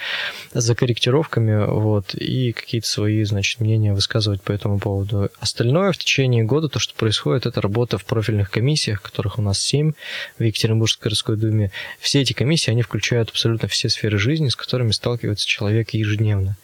за 0.52 0.74
корректировками, 0.74 1.66
вот, 1.66 2.14
и 2.14 2.52
какие-то 2.52 2.88
свои, 2.88 3.22
значит, 3.24 3.60
мнения 3.60 3.94
высказывать 3.94 4.42
по 4.42 4.52
этому 4.52 4.78
поводу. 4.78 5.30
Остальное 5.40 5.92
в 5.92 5.98
течение 5.98 6.44
года, 6.44 6.68
то, 6.68 6.78
что 6.78 6.94
происходит, 6.94 7.46
это 7.46 7.60
работа 7.60 7.96
в 7.96 8.04
профильных 8.04 8.50
комиссиях, 8.50 9.00
которых 9.00 9.38
у 9.38 9.42
нас 9.42 9.60
7 9.60 9.92
в 10.38 10.42
Екатеринбургской 10.42 11.04
городской 11.04 11.36
думе. 11.36 11.70
Все 12.00 12.20
эти 12.20 12.32
комиссии, 12.32 12.70
они 12.70 12.82
включают 12.82 13.30
абсолютно 13.30 13.68
все 13.68 13.88
сферы 13.88 14.18
жизни, 14.18 14.48
с 14.48 14.56
которыми 14.56 14.90
сталкивается 14.90 15.46
человек 15.46 15.90
ежедневно. 15.90 16.56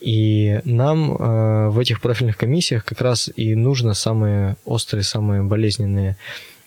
И 0.00 0.25
нам 0.64 1.12
э, 1.12 1.68
в 1.68 1.78
этих 1.78 2.00
профильных 2.00 2.36
комиссиях 2.36 2.84
как 2.84 3.00
раз 3.00 3.30
и 3.34 3.54
нужно 3.54 3.94
самые 3.94 4.56
острые, 4.64 5.02
самые 5.04 5.42
болезненные 5.42 6.16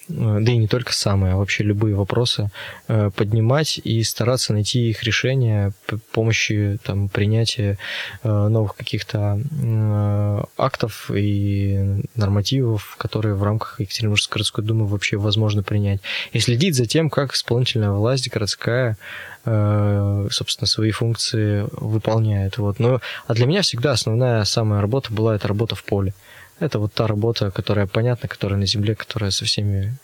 да 0.10 0.52
и 0.52 0.58
не 0.58 0.68
только 0.68 0.94
самые, 0.94 1.34
а 1.34 1.38
вообще 1.38 1.64
любые 1.64 1.96
вопросы 1.96 2.50
э, 2.88 3.12
поднимать 3.16 3.80
и 3.84 4.04
стараться 4.04 4.54
найти 4.54 4.90
их 4.90 5.04
решение 5.04 5.72
при 5.86 5.98
помощи 6.12 6.80
там, 6.84 7.10
принятия 7.10 7.78
э, 8.24 8.48
новых 8.48 8.76
каких-то 8.76 9.40
э, 9.40 10.44
актов 10.58 11.12
и 11.14 12.04
нормативов, 12.16 12.96
которые 12.98 13.36
в 13.36 13.44
рамках 13.44 13.80
Екатеринбургской 13.80 14.34
городской 14.34 14.64
думы 14.64 14.88
вообще 14.88 15.18
возможно 15.18 15.62
принять. 15.62 16.02
И 16.32 16.40
следить 16.40 16.76
за 16.76 16.88
тем, 16.88 17.12
как 17.12 17.34
исполнительная 17.34 17.92
власть 17.92 18.30
городская 18.30 18.98
э, 19.46 20.28
собственно, 20.32 20.68
свои 20.68 20.92
функции 20.92 21.68
выполняет. 21.72 22.58
Вот. 22.58 22.80
Но, 22.80 23.00
а 23.28 23.34
для 23.34 23.46
меня 23.46 23.62
всегда 23.62 23.92
основная 23.92 24.44
самая 24.44 24.82
работа 24.82 25.14
была 25.14 25.36
это 25.36 25.48
работа 25.48 25.76
в 25.76 25.84
поле. 25.84 26.14
Это 26.60 26.80
вот 26.80 26.94
та 26.94 27.08
работа, 27.08 27.52
которая 27.52 27.88
понятна, 27.88 28.28
которая 28.28 28.60
на 28.60 28.66
земле, 28.66 28.96
которая 28.96 29.32
со 29.32 29.46
всеми 29.46 29.98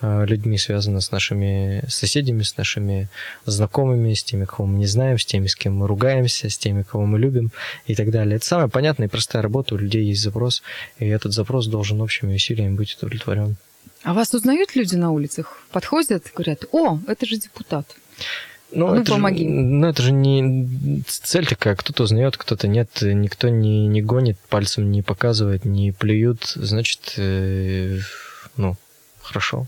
э, 0.00 0.24
людьми 0.26 0.58
связана, 0.58 1.00
с 1.00 1.10
нашими 1.10 1.82
соседями, 1.88 2.42
с 2.42 2.56
нашими 2.56 3.08
знакомыми, 3.44 4.14
с 4.14 4.22
теми, 4.22 4.44
кого 4.44 4.66
мы 4.66 4.78
не 4.78 4.86
знаем, 4.86 5.18
с 5.18 5.24
теми, 5.24 5.48
с 5.48 5.56
кем 5.56 5.76
мы 5.76 5.86
ругаемся, 5.88 6.48
с 6.48 6.58
теми, 6.58 6.82
кого 6.82 7.06
мы 7.06 7.18
любим 7.18 7.50
и 7.86 7.94
так 7.94 8.10
далее. 8.10 8.36
Это 8.36 8.46
самая 8.46 8.68
понятная 8.68 9.08
и 9.08 9.10
простая 9.10 9.42
работа, 9.42 9.74
у 9.74 9.78
людей 9.78 10.04
есть 10.04 10.22
запрос, 10.22 10.62
и 10.98 11.06
этот 11.06 11.32
запрос 11.32 11.66
должен 11.66 12.00
общими 12.00 12.34
усилиями 12.34 12.76
быть 12.76 12.96
удовлетворен. 12.96 13.56
А 14.02 14.14
вас 14.14 14.34
узнают 14.34 14.76
люди 14.76 14.94
на 14.94 15.10
улицах? 15.10 15.58
Подходят, 15.72 16.30
говорят, 16.34 16.64
о, 16.70 16.98
это 17.08 17.26
же 17.26 17.36
депутат. 17.36 17.96
Ну, 18.72 18.94
это 18.94 19.12
помоги. 19.12 19.44
Же, 19.44 19.50
ну, 19.50 19.86
это 19.86 20.02
же 20.02 20.12
не 20.12 21.02
цель 21.06 21.46
такая. 21.46 21.76
Кто-то 21.76 22.02
узнает, 22.02 22.36
кто-то 22.36 22.68
нет. 22.68 22.90
Никто 23.00 23.48
не, 23.48 23.86
не 23.86 24.02
гонит, 24.02 24.38
пальцем 24.48 24.90
не 24.90 25.02
показывает, 25.02 25.64
не 25.64 25.92
плюют. 25.92 26.44
Значит, 26.56 27.14
э, 27.16 27.98
ну, 28.56 28.76
хорошо. 29.22 29.66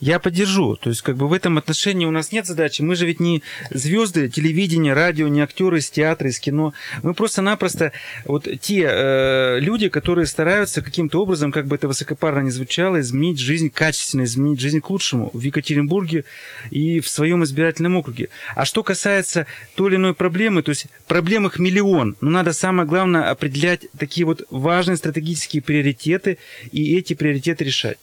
Я 0.00 0.20
поддержу. 0.20 0.76
То 0.76 0.90
есть, 0.90 1.02
как 1.02 1.16
бы 1.16 1.28
в 1.28 1.32
этом 1.32 1.58
отношении 1.58 2.06
у 2.06 2.12
нас 2.12 2.30
нет 2.30 2.46
задачи. 2.46 2.82
Мы 2.82 2.94
же 2.94 3.04
ведь 3.04 3.18
не 3.18 3.42
звезды 3.70 4.28
телевидения, 4.28 4.94
радио, 4.94 5.26
не 5.26 5.40
актеры 5.40 5.78
из 5.78 5.90
театра, 5.90 6.28
из 6.28 6.38
кино. 6.38 6.72
Мы 7.02 7.14
просто-напросто 7.14 7.92
вот 8.24 8.46
те 8.60 8.86
э, 8.88 9.58
люди, 9.60 9.88
которые 9.88 10.26
стараются 10.26 10.82
каким-то 10.82 11.20
образом, 11.20 11.50
как 11.50 11.66
бы 11.66 11.74
это 11.74 11.88
высокопарно 11.88 12.40
не 12.40 12.50
звучало, 12.50 13.00
изменить 13.00 13.40
жизнь, 13.40 13.70
качественно 13.70 14.22
изменить 14.22 14.60
жизнь 14.60 14.80
к 14.80 14.88
лучшему 14.88 15.30
в 15.32 15.40
Екатеринбурге 15.40 16.24
и 16.70 17.00
в 17.00 17.08
своем 17.08 17.42
избирательном 17.42 17.96
округе. 17.96 18.28
А 18.54 18.64
что 18.64 18.84
касается 18.84 19.46
той 19.74 19.90
или 19.90 19.96
иной 19.96 20.14
проблемы, 20.14 20.62
то 20.62 20.70
есть 20.70 20.86
проблем 21.08 21.46
их 21.46 21.58
миллион, 21.58 22.16
но 22.20 22.30
надо 22.30 22.52
самое 22.52 22.88
главное 22.88 23.30
определять 23.30 23.86
такие 23.98 24.24
вот 24.24 24.46
важные 24.50 24.96
стратегические 24.96 25.60
приоритеты 25.62 26.38
и 26.70 26.96
эти 26.96 27.14
приоритеты 27.14 27.64
решать. 27.64 27.98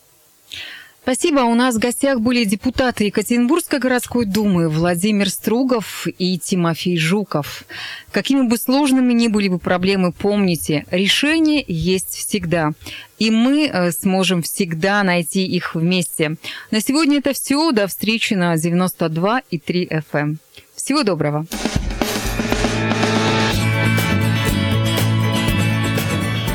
Спасибо. 1.06 1.42
У 1.42 1.54
нас 1.54 1.76
в 1.76 1.78
гостях 1.78 2.20
были 2.20 2.46
депутаты 2.46 3.04
Екатеринбургской 3.04 3.78
городской 3.78 4.26
думы 4.26 4.70
Владимир 4.70 5.30
Стругов 5.30 6.08
и 6.08 6.40
Тимофей 6.40 6.98
Жуков. 6.98 7.64
Какими 8.12 8.48
бы 8.48 8.58
сложными 8.58 9.14
ни 9.14 9.28
были 9.28 9.48
бы 9.48 9.60
проблемы, 9.60 10.12
помните, 10.12 10.84
решение 10.90 11.64
есть 11.68 12.16
всегда. 12.16 12.72
И 13.20 13.30
мы 13.30 13.68
э, 13.68 13.92
сможем 13.92 14.42
всегда 14.42 15.04
найти 15.04 15.46
их 15.46 15.76
вместе. 15.76 16.38
На 16.72 16.82
сегодня 16.82 17.20
это 17.20 17.34
все. 17.34 17.72
До 17.72 17.86
встречи 17.86 18.34
на 18.34 18.58
92 18.58 19.44
и 19.52 19.60
3 19.60 19.86
FM. 20.12 20.38
Всего 20.76 21.04
доброго. 21.04 21.46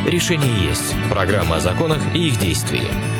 Решение 0.09 0.69
есть. 0.69 0.97
Программа 1.09 1.59
о 1.59 1.61
законах 1.61 2.03
и 2.17 2.27
их 2.27 2.41
действии. 2.41 3.20